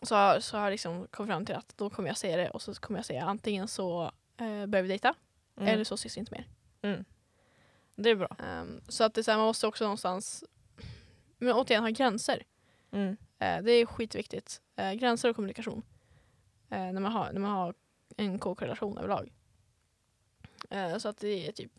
[0.03, 2.63] så, så har jag liksom kommit fram till att då kommer jag säga det och
[2.63, 5.15] så kommer jag säga antingen så eh, börjar vi dejta
[5.57, 5.75] Mm.
[5.75, 6.49] eller så ses vi inte mer.
[6.83, 7.05] Mm.
[7.95, 8.37] Det är bra.
[8.39, 10.45] Ehm, så att det är så här, man måste också någonstans
[11.39, 12.43] men återigen ha gränser.
[12.93, 13.17] Mm.
[13.39, 14.61] Eh, det är skitviktigt.
[14.95, 15.83] Gränser och kommunikation.
[16.69, 17.75] När, man har, när man har
[18.27, 19.33] en KK-relation överlag.
[20.71, 21.73] Eh, så att det är typ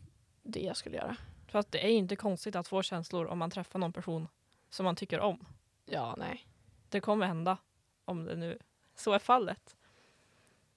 [0.44, 1.18] det jag skulle göra.
[1.48, 4.28] För att det är inte konstigt att få känslor om man träffar någon person
[4.70, 5.46] som man tycker om.
[5.86, 6.48] Ja, nej.
[6.90, 7.58] Det kommer hända
[8.06, 8.58] om det nu
[8.96, 9.76] så är fallet.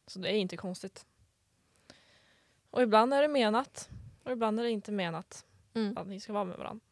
[0.06, 1.06] Så det är inte konstigt.
[2.70, 3.90] Och ibland är det menat
[4.24, 5.96] och ibland är det inte menat Mm.
[5.98, 6.84] att ni ska vara med varandra.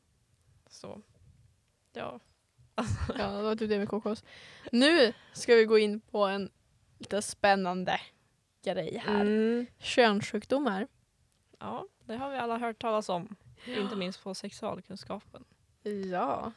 [0.69, 1.03] Så
[1.93, 2.21] ja.
[3.19, 4.25] Ja, det var typ det med KKs.
[4.73, 6.51] Nu ska vi gå in på en
[6.99, 8.01] lite spännande
[8.65, 9.21] grej här.
[9.21, 9.67] Mm.
[9.79, 10.89] Könssjukdomar.
[11.59, 13.37] Ja, det har vi alla hört talas om.
[13.67, 15.45] Inte minst på sexualkunskapen.
[16.13, 16.53] Ja.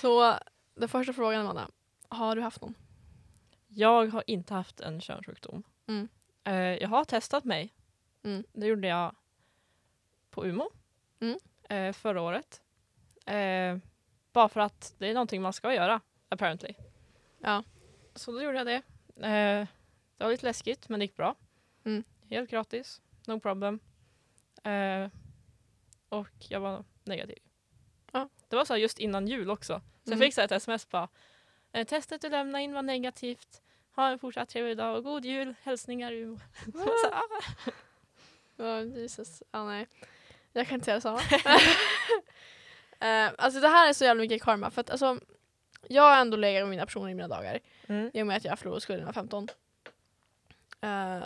[0.00, 0.38] Så
[0.74, 1.68] den första frågan Amanda.
[2.08, 2.74] Har du haft någon?
[3.68, 5.62] Jag har inte haft en könssjukdom.
[5.86, 6.08] Mm.
[6.44, 7.74] Eh, jag har testat mig.
[8.22, 8.44] Mm.
[8.52, 9.14] Det gjorde jag
[10.30, 10.70] på Umo
[11.20, 11.38] Mm.
[11.68, 12.62] eh, förra året.
[13.26, 13.76] Eh,
[14.32, 16.74] bara för att det är någonting man ska göra, apparently.
[17.38, 17.62] Ja.
[18.14, 18.82] Så då gjorde jag det.
[20.16, 21.34] Det var lite läskigt, men det gick bra.
[21.84, 22.04] Mm.
[22.30, 23.80] Helt gratis, no problem.
[24.62, 25.08] Eh,
[26.08, 27.38] och jag var negativ.
[28.12, 28.28] Ja.
[28.48, 29.72] Det var så just innan jul också.
[29.74, 30.26] Så jag Mm.
[30.26, 31.08] fick så ett sms bara.
[31.72, 33.62] Eh, testet du lämnade in var negativt.
[33.94, 35.54] Ha en fortsatt trevlig dag och god jul.
[35.62, 36.38] Hälsningar Umeå.
[36.74, 37.72] Jag ah.
[38.56, 39.42] Ja, Jesus.
[39.50, 39.86] Ja, nej.
[40.52, 41.20] Jag kan inte säga samma.
[43.00, 44.70] Eh, alltså det här är så jävla mycket karma.
[44.70, 45.18] För att alltså,
[45.88, 47.60] jag har ändå legat med mina personer i mina dagar.
[47.86, 48.10] Mm.
[48.14, 49.48] I och med att jag förlorade skulden när jag var 15.
[50.80, 51.24] Eh,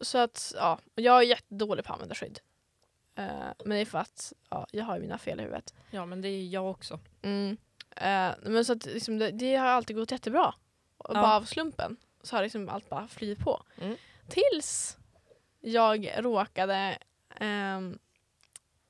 [0.00, 0.78] så att, ja.
[0.94, 2.40] Jag är jättedålig på att använda skydd.
[3.14, 3.26] Eh,
[3.64, 5.74] men det är för att ja, jag har mina fel i huvudet.
[5.90, 7.00] Ja men det är jag också.
[7.22, 7.56] Mm.
[7.96, 10.54] Eh, men så att liksom, det, det har alltid gått jättebra.
[10.98, 11.22] Och Ja.
[11.22, 13.62] bara av slumpen så har liksom allt bara flytt på.
[13.80, 13.96] Mm.
[14.28, 14.98] Tills
[15.60, 16.98] jag råkade
[17.36, 17.98] ehm,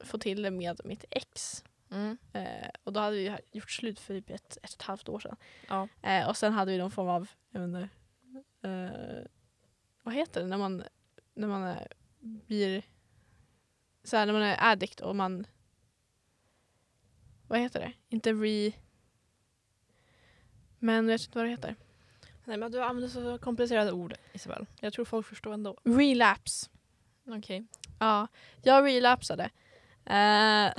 [0.01, 1.65] få till det med mitt ex.
[1.91, 2.19] Mm.
[2.33, 5.21] Eh, och då hade vi gjort slut för typ ett, ett och ett halvt år
[5.21, 5.37] sedan.
[5.69, 5.89] Ja.
[6.03, 7.89] Eh, och sen hade vi någon form av, jag vet inte,
[8.69, 9.25] eh,
[10.05, 10.85] vad heter det när man,
[11.35, 11.89] när man är,
[12.21, 12.83] blir,
[14.05, 15.47] så här, när man är addict och man,
[17.49, 17.93] vad heter det?
[18.09, 18.73] Inte re,
[20.79, 21.77] men jag vet inte vad det heter.
[22.45, 24.67] Nej men du använder så komplicerade ord Isabel.
[24.81, 25.79] Jag tror folk förstår ändå.
[25.85, 26.71] Relapse.
[27.27, 27.67] Okej.
[27.99, 28.27] Ja,
[28.63, 29.51] jag relapsade.
[30.05, 30.73] Eh,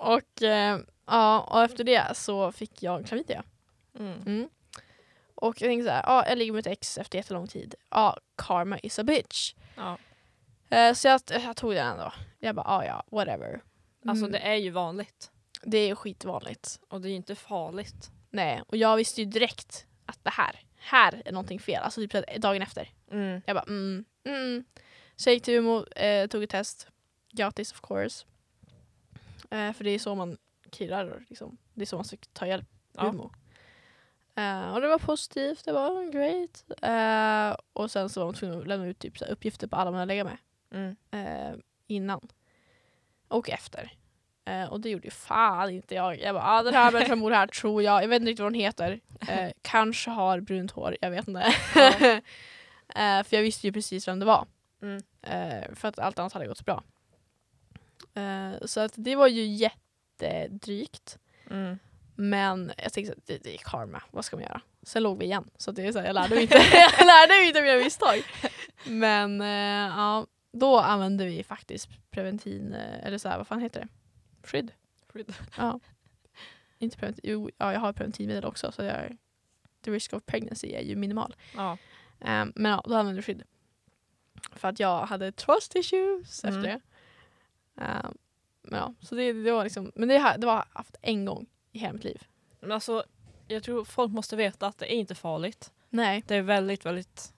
[0.00, 3.44] och, eh, ja, och efter det så fick jag klamydia.
[3.98, 4.22] Mm.
[4.26, 4.48] Mm.
[5.40, 7.74] Och jag tänkte så här, ja, jag ligger med ett ex efter jättelång tid.
[7.90, 9.54] Ja, karma is a bitch.
[9.76, 9.98] Ja.
[10.70, 12.12] Eh, så jag, jag tog den ändå.
[12.38, 13.60] Jag bara, ja ja, whatever.
[14.06, 14.32] Alltså Mm.
[14.32, 15.30] det är ju vanligt.
[15.62, 16.80] det är skitvanligt.
[16.88, 18.10] Och det är ju inte farligt.
[18.30, 21.82] Nej, och jag visste ju direkt att det här, här är någonting fel.
[21.82, 22.90] Alltså typ så här dagen efter.
[23.10, 23.42] Mm.
[23.46, 24.64] Jag bara, mm, mm.
[25.16, 26.88] Så jag gick till Umeå, eh, tog ett test.
[27.32, 28.26] Gratis of course.
[29.50, 30.38] Eh, för det är så man
[30.72, 31.58] kirrar liksom.
[31.74, 33.08] Det är så man ska ta hjälp Ja.
[33.08, 33.30] Umeå.
[34.38, 36.64] Eh, och det var positivt, det var great.
[36.82, 39.76] Eh, och sen så var man tvungen att lämna ut typ, så här, uppgifter på
[39.76, 40.38] alla man hade legat med.
[40.72, 40.96] Mm.
[41.10, 42.28] eh, innan
[43.28, 43.92] och efter.
[44.70, 46.20] Och det gjorde ju fan inte jag.
[46.20, 48.02] Jag bara, ah, den här människan bor här tror jag.
[48.02, 49.00] Jag vet inte riktigt vad hon heter.
[49.62, 51.54] Kanske har brunt hår, jag vet inte.
[51.74, 53.22] Ja.
[53.24, 54.46] för jag visste ju precis vem det var.
[54.82, 55.02] Mm.
[55.74, 56.82] För att allt annat hade gått så bra.
[58.64, 61.18] Så att det var ju jättedrygt.
[61.50, 61.78] Mm.
[62.20, 64.60] Men jag tänkte att det, det är karma, vad ska man göra?
[64.82, 65.50] Sen låg vi igen.
[65.56, 66.54] Så det är så här, jag lärde mig inte,
[66.98, 68.22] jag lärde mig inte mina misstag.
[68.86, 73.80] Men eh, ja, då använde vi faktiskt preventin, eh, eller så här, vad fan heter
[73.80, 73.88] det?
[74.48, 74.72] Skydd.
[75.12, 75.34] Skydd.
[75.56, 75.80] Ja.
[76.78, 79.16] Inte preventin, jo, ja, jag har preventivmedel också så jag,
[79.84, 81.34] the risk of pregnancy är ju minimal.
[81.56, 81.72] Ja.
[82.20, 83.42] Eh, men ja, då använde vi skydd.
[84.52, 86.62] För att jag hade trust issues efter Mm.
[86.62, 86.80] det.
[87.84, 88.10] Eh,
[88.62, 91.78] men ja, så det, det var liksom, men det, det var haft en gång i
[91.78, 92.26] hela mitt liv.
[92.60, 93.04] Men alltså,
[93.48, 95.72] jag tror folk måste veta att det är inte farligt.
[95.90, 96.24] Nej.
[96.26, 97.34] Det är väldigt, väldigt,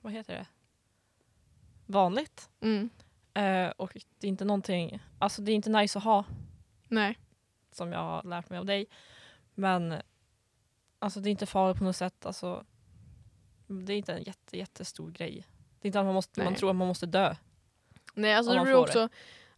[0.00, 0.46] vad heter det?
[1.86, 2.50] Vanligt.
[2.60, 2.90] Mm.
[3.34, 6.24] Eh, och det är inte någonting, alltså det är inte nice att ha
[6.88, 7.18] Nej.
[7.72, 8.86] som jag har lärt mig av dig.
[9.54, 9.94] Men
[10.98, 12.26] alltså det är inte farligt på något sätt.
[12.26, 12.64] Alltså,
[13.66, 15.46] det är inte en jätte, jättestor grej.
[15.80, 17.34] Det är inte att man, måste, man tror att man måste dö.
[18.14, 19.08] Nej, alltså det beror också,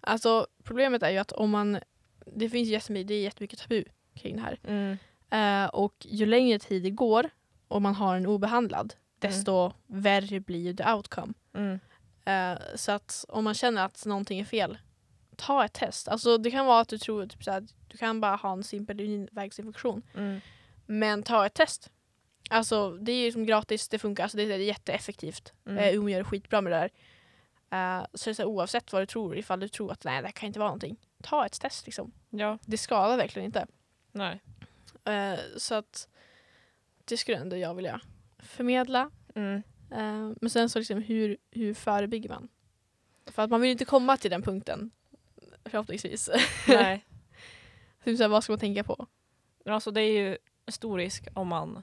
[0.01, 1.79] alltså problemet är ju att om man,
[2.27, 4.59] det finns jättemycket, det är jättemycket tabu kring det här.
[4.65, 4.99] Mm.
[5.31, 7.31] Eh, och ju längre tid det går
[7.69, 11.33] och man har en obehandlad, desto värre blir ju the outcome.
[11.55, 11.81] Mm.
[12.25, 14.79] Eh, så att om man känner att någonting är fel,
[15.37, 16.09] ta ett test.
[16.09, 19.01] Alltså det kan vara att du tror typ såhär, du kan bara ha en simpel
[19.01, 20.03] urinvägsinfektion.
[20.15, 20.41] Mm.
[20.87, 21.91] Men ta ett test.
[22.51, 25.53] Alltså det är ju som gratis, det funkar, alltså, det är jätteeffektivt.
[25.67, 25.79] Mm.
[25.79, 25.95] Mm.
[25.95, 26.91] Umeå gör skitbra med det där.
[27.73, 30.21] Eh, så det är så här, oavsett vad du tror, ifall du tror att nej
[30.21, 30.97] det här kan inte vara någonting.
[31.23, 32.13] Ta ett test liksom.
[32.31, 33.67] Ja, Det skadar verkligen inte.
[34.13, 34.41] nej.
[35.05, 36.09] Eh, så att
[37.05, 38.01] det skulle ändå jag vilja
[38.39, 39.11] förmedla.
[39.35, 39.63] Mm.
[39.91, 42.49] Eh, men sen så liksom hur, hur förebygger man?
[43.27, 44.91] För att man vill inte komma till den punkten.
[45.65, 46.31] Förhoppningsvis.
[46.69, 47.05] nej.
[48.05, 49.07] typ så här, vad ska man tänka på?
[49.67, 51.83] Alltså det är ju stor risk om man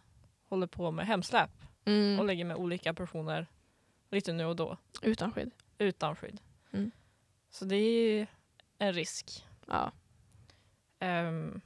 [0.50, 1.50] håller på med hemsläp
[1.82, 2.28] och Mm.
[2.28, 3.48] lägger med olika personer
[4.12, 5.52] lite nu och då Utan skydd.
[5.78, 6.42] utan skydd.
[6.72, 6.92] Mm.
[7.50, 8.28] Så det är
[8.80, 9.46] en risk.
[9.68, 9.92] Ja.
[11.00, 11.62] Ehm,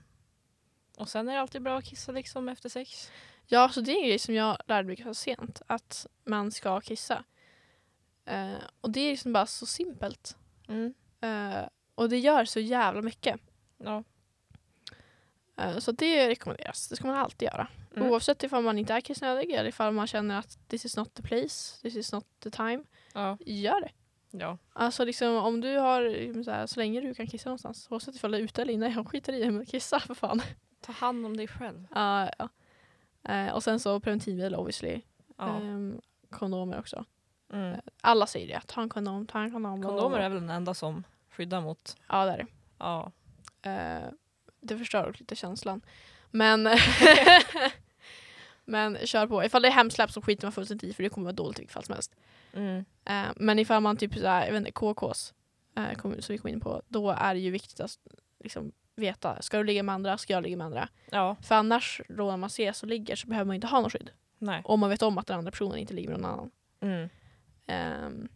[0.98, 3.12] och sen är det alltid bra att kissa liksom efter sex.
[3.48, 5.62] ja, så det är en grej som jag lärde mig ganska sent.
[5.68, 7.24] Att man ska kissa.
[8.26, 10.38] Eh, och det är liksom bara så simpelt.
[10.68, 10.94] Mm.
[11.22, 13.40] Eh, och det gör så jävla mycket.
[13.78, 14.04] Ja.
[15.58, 16.88] Eh, så det rekommenderas.
[16.88, 17.68] Det ska man alltid göra.
[17.96, 18.10] Mm.
[18.10, 21.24] Oavsett ifall man inte är kissnödig eller ifall man känner att this is not the
[21.24, 22.84] place, this is not the time.
[23.14, 23.38] Ja.
[23.40, 23.92] Gör det.
[24.40, 24.58] Ja.
[24.74, 28.16] Alltså liksom om du har, liksom så, här, så länge du kan kissa någonstans, oavsett
[28.16, 30.42] ifall det är ute eller inne, jag skiter i det, men kissa för fan.
[30.82, 31.88] Ta hand om dig själv.
[31.96, 32.50] Ja, ja.
[33.34, 35.02] Eh, och sen så preventivmedel obviously.
[35.38, 35.56] Ja.
[35.56, 37.06] Ehm, kondomer också.
[37.54, 37.80] Mm.
[38.02, 39.84] Alla säger det, ta en kondom, ta en kondom.
[39.84, 41.98] Kondomer är väl den enda som skyddar mot...
[42.10, 42.48] Ja det är det.
[42.78, 43.12] Ja.
[43.62, 44.10] Eh,
[44.62, 45.82] det förstör dock lite känslan.
[46.32, 46.64] Men,
[48.66, 49.44] men kör på.
[49.44, 51.62] Ifall det är hemsläpp så skiter man fullständigt i för det kommer vara dåligt i
[51.62, 52.16] vilket fall som helst.
[52.54, 52.86] Mm.
[53.06, 55.34] Eh, men ifall man typ såhär, jag vet inte, KKs,
[55.78, 57.98] eh, kom- som vi kom in på, då är det ju viktigt att
[58.40, 60.90] liksom, veta, ska du ligga med andra, ska jag ligga med andra?
[61.12, 61.36] Ja.
[61.42, 64.10] För annars då när man ses och ligger så behöver man inte ha något skydd.
[64.38, 64.62] Nej.
[64.66, 66.52] Om man vet om att den andra personen inte ligger med någon annan.
[66.80, 67.10] Mm.
[67.68, 68.28] Ehm,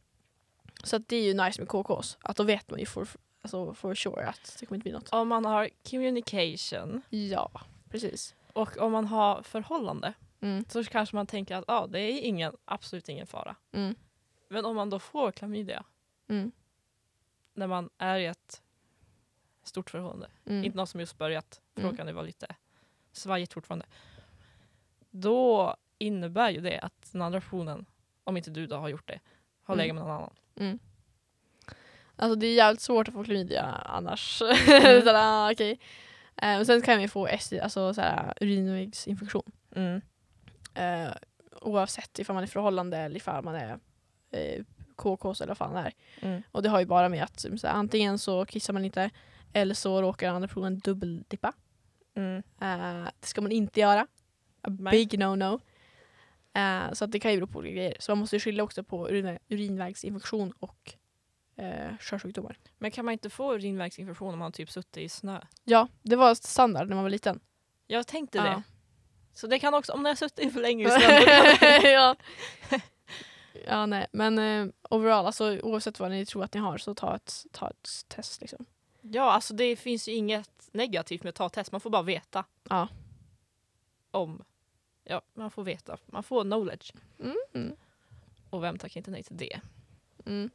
[0.83, 3.07] så det är ju nice med KKs, att då vet man ju for,
[3.41, 5.09] alltså for sure att det kommer inte bli något.
[5.09, 7.51] Om man har communication Ja,
[7.89, 8.35] precis.
[8.53, 10.65] och om man har förhållande Mm.
[10.69, 13.55] så kanske man tänker att ah, det är ingen, absolut ingen fara.
[13.71, 13.95] Mm.
[14.47, 15.83] Men om man då får klamydia,
[16.29, 16.51] Mm.
[17.53, 18.61] när man är i ett
[19.63, 20.63] stort förhållande, Mm.
[20.63, 21.97] inte någon som just börjat, för då Mm.
[21.97, 22.47] kan det vara lite
[23.11, 23.85] svajigt fortfarande.
[25.11, 27.85] Då innebär ju det att den andra personen,
[28.23, 29.19] om inte du då har gjort det,
[29.63, 29.83] har Mm.
[29.83, 30.33] legat med någon annan.
[30.55, 30.79] Mm.
[32.15, 34.41] Alltså det är jävligt svårt att få klamydia annars.
[34.41, 35.51] Mm.
[35.51, 35.71] okej.
[36.35, 39.51] Eh, men sen kan vi få STI, alltså såhär, urinvägsinfektion.
[39.75, 40.01] Mm.
[40.73, 41.11] Eh,
[41.61, 43.79] oavsett ifall man är förhållande eller ifall man är
[44.31, 44.63] eh,
[44.95, 45.93] KKs eller vad fan det är.
[46.21, 46.41] Mm.
[46.51, 49.09] Och det har ju bara med att så här, antingen så kissar man inte
[49.53, 51.53] eller så råkar andra personen dubbeldippa.
[52.15, 52.37] Mm.
[52.61, 54.07] Eh, det ska man inte göra.
[54.61, 55.59] A big no-no.
[56.53, 57.97] Eh, så att det kan ju bero på olika grejer.
[57.99, 60.93] Så man måste skilja också på urin urinvägsinfektion och
[61.57, 62.57] eh, körsjukdomar.
[62.77, 65.39] Men kan man inte få urinvägsinfektion om man typ suttit i snö?
[65.63, 67.39] Ja, det var standard när man var liten.
[67.87, 68.43] Jag tänkte Ja.
[68.43, 68.63] det.
[69.33, 72.15] Så det kan också, om ni har suttit för länge i snö, ja.
[73.65, 74.07] ja, nej.
[74.11, 77.69] Men eh, overall, alltså, oavsett vad ni tror att ni har så ta ett, ta
[77.69, 78.41] ett test.
[78.41, 78.65] Liksom.
[79.01, 81.71] Ja, alltså det finns ju inget negativt med att ta test.
[81.71, 82.45] Man får bara veta.
[82.69, 82.87] Ja.
[84.11, 84.43] Om.
[85.03, 85.97] Ja, man får veta.
[86.05, 86.93] Man får knowledge.
[87.19, 87.75] Mm, mm,
[88.49, 89.59] Och vem tackar inte nej till det?
[90.25, 90.49] mm.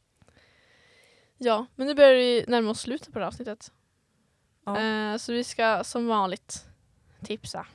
[1.38, 3.72] Ja, men nu börjar vi närma oss slutet på det här avsnittet.
[4.64, 4.80] Ja.
[4.80, 6.64] Eh, så vi ska som vanligt
[7.24, 7.66] tipsa.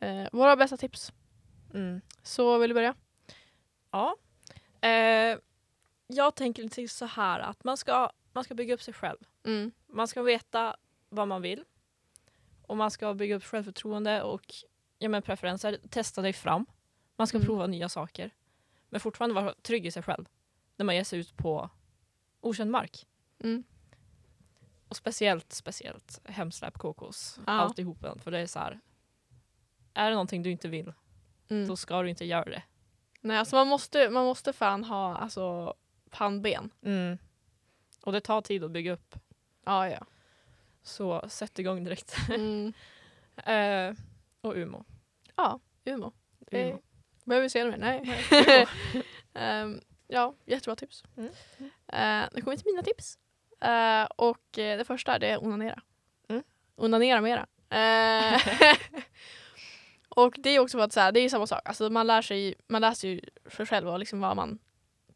[0.00, 1.12] Eh, våra bästa tips.
[1.74, 2.00] Mm.
[2.22, 2.94] Så vill du börja?
[3.92, 4.16] Ja.
[4.88, 5.38] Eh,
[6.06, 9.18] jag tänker lite så här att man ska, man ska bygga upp sig själv.
[9.44, 9.72] Mm.
[9.86, 10.76] Man ska veta
[11.08, 11.64] vad man vill.
[12.66, 14.54] Och man ska bygga upp självförtroende och
[14.98, 15.78] ja, men preferenser.
[15.90, 16.66] Testa dig fram.
[17.16, 17.46] Man ska Mm.
[17.46, 18.30] prova nya saker.
[18.88, 20.24] Men fortfarande vara trygg i sig själv.
[20.76, 21.70] När man ger sig ut på
[22.40, 23.06] okänd mark.
[23.44, 23.64] Mm.
[24.88, 27.40] Och speciellt, speciellt hemsläp KKs.
[27.46, 27.52] Ja.
[27.52, 28.18] Alltihopen.
[28.18, 28.80] För det är så här.
[29.94, 30.92] Är det någonting du inte vill,
[31.48, 31.68] Mm.
[31.68, 32.62] då ska du inte göra det.
[33.24, 35.74] Nej, alltså man måste, man måste fan ha alltså,
[36.10, 36.70] pannben.
[38.02, 39.14] Och det tar tid att bygga upp.
[39.64, 40.06] Ja, ja.
[40.82, 42.16] Så sätt igång direkt.
[42.28, 42.72] Mm.
[43.36, 43.94] eh,
[44.40, 44.84] och Umo.
[45.36, 46.12] Ja, Umeå.
[46.50, 46.78] Eh, Umeå.
[47.24, 48.00] behöver vi se något mer?
[48.30, 48.68] Nej.
[49.34, 51.04] Ehm, ja, jättebra tips.
[51.16, 51.28] Mm.
[51.28, 53.18] Uh, nu kommer vi till mina tips.
[53.60, 55.82] Eh, och eh, det första det är onanera.
[56.28, 56.42] Mm.
[56.76, 57.46] Onanera mera.
[57.70, 58.40] Eh,
[60.16, 61.60] och det är också för att så här, det är samma sak.
[61.64, 64.58] Alltså, man, lär sig, man läser ju för sig själv och liksom vad man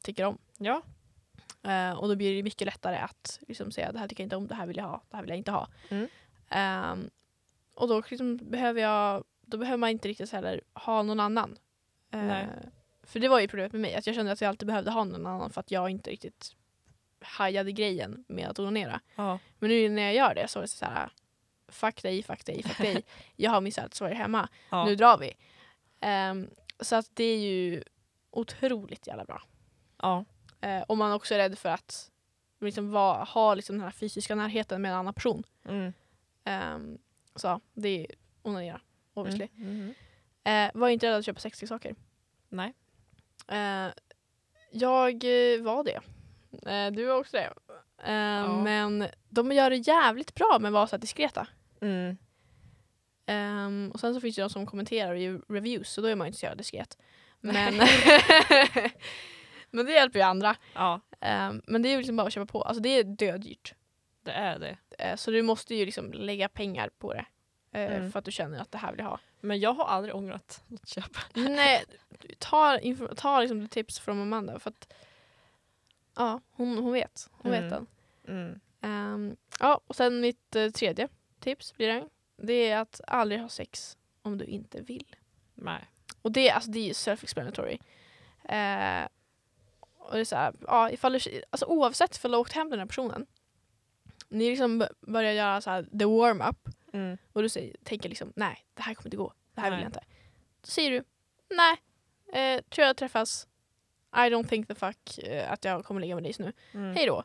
[0.02, 0.38] tycker om.
[0.58, 0.82] Ja.
[1.62, 4.36] Eh, och då blir det mycket lättare att liksom säga det här tycker jag inte
[4.36, 5.68] om, det här vill jag ha, det här vill jag inte ha.
[5.88, 6.08] Mm.
[6.48, 7.10] Ehm,
[7.74, 11.58] och då liksom behöver jag, då behöver man inte riktigt heller ha någon annan.
[12.10, 12.46] Nej.
[13.02, 15.04] för det var ju problemet med mig, att jag kände att jag alltid behövde ha
[15.04, 16.56] någon annan för att jag inte riktigt
[17.20, 19.00] hajade grejen med att onanera.
[19.16, 19.38] ja.
[19.58, 21.10] Men nu när jag gör det så är det så här,
[21.68, 23.04] fuck dig, fuck dig, fuck dig.
[23.36, 24.84] jag har min sädesvarg hemma, ja.
[24.84, 25.32] nu drar vi.
[26.00, 26.50] Ehm,
[26.80, 27.82] så att det är ju
[28.30, 29.42] otroligt jävla bra.
[30.02, 30.24] ja.
[30.60, 32.10] Eh, om man också är rädd för att
[32.60, 35.42] liksom va, ha liksom den här fysiska närheten med en annan person.
[35.64, 35.92] Mm.
[36.44, 36.98] Ehm,
[37.34, 38.06] så det är
[38.42, 38.80] onanera,
[39.14, 39.48] obviously.
[39.56, 39.70] Mm.
[39.70, 39.94] Mm.
[40.44, 41.94] Eh, var inte rädd att köpa sexleksaker.
[42.48, 42.74] Nej.
[43.48, 43.88] Eh,
[44.70, 45.24] jag
[45.62, 46.00] var det.
[46.90, 47.52] Du var också det.
[48.06, 51.46] Eh, Men de gör det jävligt bra med att vara så diskreta.
[51.80, 52.16] Mm.
[53.26, 56.26] Ehm, och sen så finns det de som kommenterar i reviews så då är man
[56.26, 56.98] inte så jävla diskret.
[57.40, 57.74] Men,
[59.70, 60.56] men det hjälper ju andra.
[60.74, 62.62] Ja, Ehm, men det är ju liksom bara att köpa på.
[62.62, 63.74] Alltså det är dödyrt.
[64.22, 64.76] det är det.
[64.98, 67.26] Eh, så du måste ju liksom lägga pengar på det.
[67.72, 68.12] eh, Mm.
[68.12, 69.18] För att du känner att det här vill jag ha.
[69.40, 71.16] Men jag har aldrig ångrat något köp.
[71.34, 71.84] Nej,
[72.38, 72.78] ta,
[73.16, 74.92] ta liksom tips från Amanda för att
[76.16, 77.28] ja, hon, hon vet.
[77.32, 77.62] Hon Mm.
[77.64, 77.86] vet den.
[78.28, 78.60] Mm.
[78.80, 81.08] Ehm, ja, och sen mitt eh, tredje
[81.40, 82.08] tips blir det.
[82.36, 85.16] Det är att aldrig ha sex om du inte vill.
[85.54, 85.84] Nej.
[86.22, 87.78] Och det, alltså, det är self-explanatory.
[88.44, 89.08] Eh,
[89.98, 92.70] och det är så här, ja, ifall du, alltså, oavsett ifall du har åkt hem
[92.70, 93.26] den här personen.
[94.28, 97.18] Ni liksom börjar göra så här, the warm-up Mm.
[97.32, 99.32] och du säger, tänker liksom nej, det här kommer inte gå.
[99.54, 99.82] Det här vill Nej.
[99.84, 100.04] jag inte.
[100.60, 101.04] Då säger du
[101.48, 101.76] nej,
[102.56, 103.48] eh, tror jag träffas.
[104.12, 106.52] I don't think the fuck eh, att jag kommer ligga med dig just nu.
[106.72, 106.96] Mm.
[106.96, 107.24] Hej då.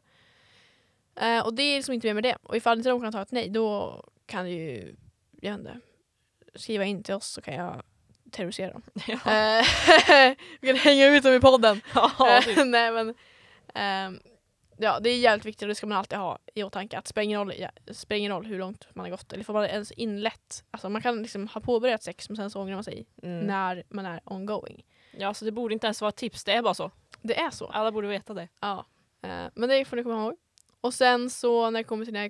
[1.16, 2.38] Eh, och det är liksom inte mer med det.
[2.44, 4.96] Och ifall inte de kan ta ett nej då kan du ju,
[5.42, 5.80] jag vet inte,
[6.56, 7.82] skriva in till oss så kan jag
[8.32, 8.82] terrorisera dem.
[9.08, 9.14] Ja.
[9.60, 9.66] Eh,
[10.62, 11.82] Vi kan hänga ut dem i podden.
[11.96, 12.58] ja, Eh, typ.
[12.66, 13.16] nej men
[13.74, 14.20] ehm,
[14.78, 17.10] Ja det är jävligt viktigt och det ska man alltid ha i åtanke att det
[17.10, 19.66] spelar ingen roll, ja, spelar ingen roll hur långt man har gått eller får man
[19.66, 20.64] ens inlett.
[20.72, 23.40] Alltså man kan liksom ha påbörjat sex men sen så ångrar man sig Mm.
[23.48, 24.86] när man är ongoing.
[25.18, 26.44] ja, så det borde inte ens vara ett tips.
[26.44, 26.92] Det är bara så.
[27.22, 27.68] Det är så.
[27.68, 28.48] Alla borde veta det.
[28.60, 28.86] Ja.
[29.22, 30.36] Eh, men det får ni komma ihåg.
[30.82, 32.30] Och sen så när det kommer till den här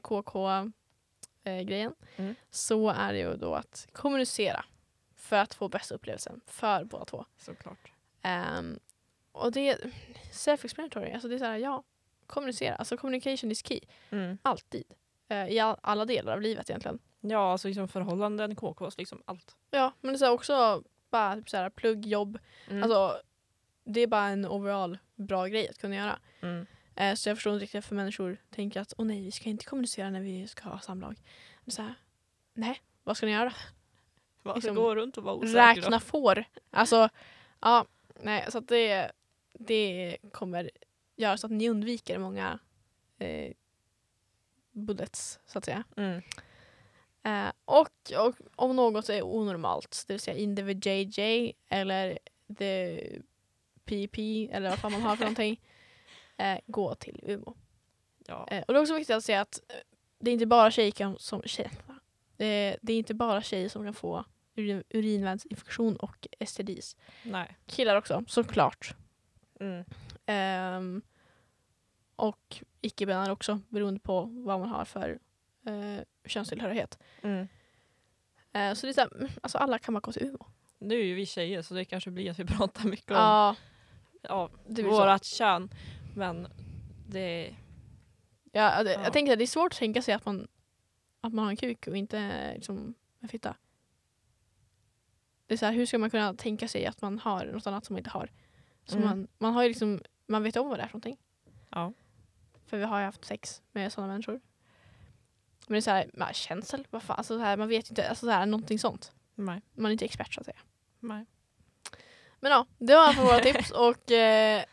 [1.43, 2.35] KK-grejen Mm.
[2.49, 4.65] så är det ju då att kommunicera
[5.15, 7.25] för att få bästa upplevelsen för båda två.
[7.37, 7.91] Såklart.
[8.21, 8.79] Ehm,
[9.31, 9.91] och det är
[10.31, 11.13] self-explanatory.
[11.13, 11.83] Alltså det är så här, ja,
[12.27, 12.75] kommunicera.
[12.75, 13.79] Alltså communication is key.
[14.09, 14.37] Mm.
[14.41, 14.83] Alltid.
[15.27, 16.99] Eh, I all, alla delar av livet egentligen.
[17.21, 19.55] Ja, alltså liksom förhållanden, KKs, liksom allt.
[19.71, 22.39] Ja, men det är också bara typ så här, plugg, jobb.
[22.69, 22.83] Mm.
[22.83, 23.21] Alltså,
[23.83, 26.19] det är bara en overall bra grej att kunna göra.
[26.41, 26.65] mm.
[26.95, 29.65] Eh, så jag förstår inte riktigt varför människor tänker att åh nej, vi ska inte
[29.65, 31.21] kommunicera när vi ska ha samlag.
[31.65, 31.93] Är så här,
[32.53, 33.53] nej, vad ska ni göra?
[34.43, 35.81] Va, liksom, gå runt och vara osäker.
[35.81, 36.43] Räkna får.
[36.71, 37.09] Alltså,
[37.59, 37.85] ja,
[38.19, 39.11] nej, så att det,
[39.53, 40.71] det kommer
[41.15, 42.59] göra så att ni undviker många
[43.19, 43.53] eh,
[44.71, 45.83] bullets, så att säga.
[45.95, 46.21] Mm.
[47.23, 52.19] Eh, och, och om något är onormalt, det vill säga in the JJ eller
[52.57, 52.99] the
[53.85, 55.61] PP eller vad fan man har för någonting,
[56.41, 57.57] eh, gå till UMO.
[58.27, 58.47] Ja.
[58.51, 59.75] Eh, och det är också viktigt att säga att eh,
[60.19, 61.95] det är inte bara tjejer som, tjej, va?
[62.37, 64.25] det, det är inte bara tjejer som kan få
[64.55, 66.95] urin, urinvägsinfektion och STDs.
[67.23, 67.57] Nej.
[67.65, 68.95] Killar också, såklart.
[69.59, 69.85] Mm.
[70.25, 71.01] Ehm,
[72.15, 75.19] och icke-binära också, beroende på vad man har för
[75.65, 76.99] eh, könstillhörighet.
[77.21, 77.47] Mm.
[78.53, 80.45] Eh, så det är så här, mm, alltså alla kan bara gå till UMO.
[80.79, 83.55] Nu är ju vi tjejer så det kanske blir att vi pratar mycket om Ja,
[84.21, 85.69] ja, vårat kön.
[86.15, 86.47] Men
[87.07, 87.55] det...
[88.51, 89.03] Ja, det, Ja.
[89.03, 90.47] Jag tänker att det är svårt att tänka sig att man,
[91.21, 93.55] att man har en kuk och inte liksom, en fitta.
[95.47, 97.85] Det är så här, hur ska man kunna tänka sig att man har något annat
[97.85, 98.29] som man inte har?
[98.85, 99.09] Så Mm.
[99.09, 101.17] man, man har liksom, man vet om vad det är för någonting.
[101.69, 101.93] Ja.
[102.65, 104.41] För vi har ju haft sex med sådana människor.
[105.67, 108.09] Men det är så här, man, känsel, vad fan, alltså så här, man vet inte,
[108.09, 109.11] alltså så här, någonting sånt.
[109.35, 109.61] Nej.
[109.73, 110.59] Man är inte expert så att säga.
[110.99, 111.25] Nej.
[112.39, 114.63] Men ja, det var alla våra tips och eh,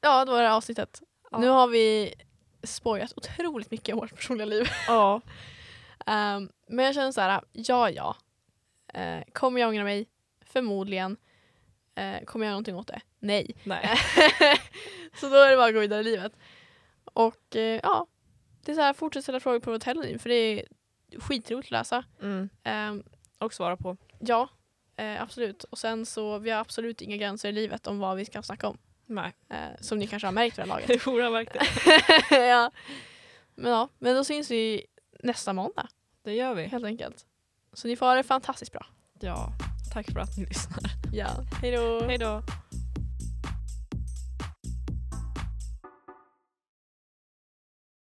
[0.00, 1.02] ja, det var det här avsnittet.
[1.30, 1.38] Ja.
[1.38, 2.14] Nu har vi
[2.62, 4.68] spojat otroligt mycket om vårt personliga liv.
[4.86, 5.20] Ja.
[6.06, 8.16] Ehm, men jag känner så här, ja ja.
[8.96, 10.08] Uh, kommer jag ångra mig?
[10.44, 11.16] Förmodligen.
[12.00, 13.00] Uh, kommer jag göra någonting åt det?
[13.18, 13.56] Nej.
[13.64, 13.88] Nej.
[15.20, 16.32] så då är det bara att gå vidare i livet.
[17.04, 18.06] Och eh, ja,
[18.64, 20.66] det är så här, fortsätt ställa frågor på Halloween för det är
[21.18, 22.04] skitroligt att läsa.
[22.22, 22.48] Mm.
[22.64, 23.02] Ehm,
[23.38, 23.96] Och svara på.
[24.18, 24.48] ja,
[24.96, 25.64] absolut.
[25.64, 28.68] Och sen så, vi har absolut inga gränser i livet om vad vi kan snacka
[28.68, 28.78] om.
[29.08, 29.32] Nej.
[29.50, 30.88] Eh, som ni kanske har märkt för det här laget.
[31.04, 31.66] Det vore jag verkligen.
[32.48, 32.70] ja.
[33.54, 34.86] Men ja, men då syns vi
[35.22, 35.88] nästa måndag
[36.24, 36.64] Det gör vi.
[36.66, 37.26] helt enkelt.
[37.72, 38.86] Så ni får ha det fantastiskt bra.
[39.20, 39.52] Ja.
[39.92, 40.78] Tack för att ni lyssnar.
[41.12, 41.28] Ja,
[41.62, 42.02] hej då!
[42.06, 42.42] Hej då.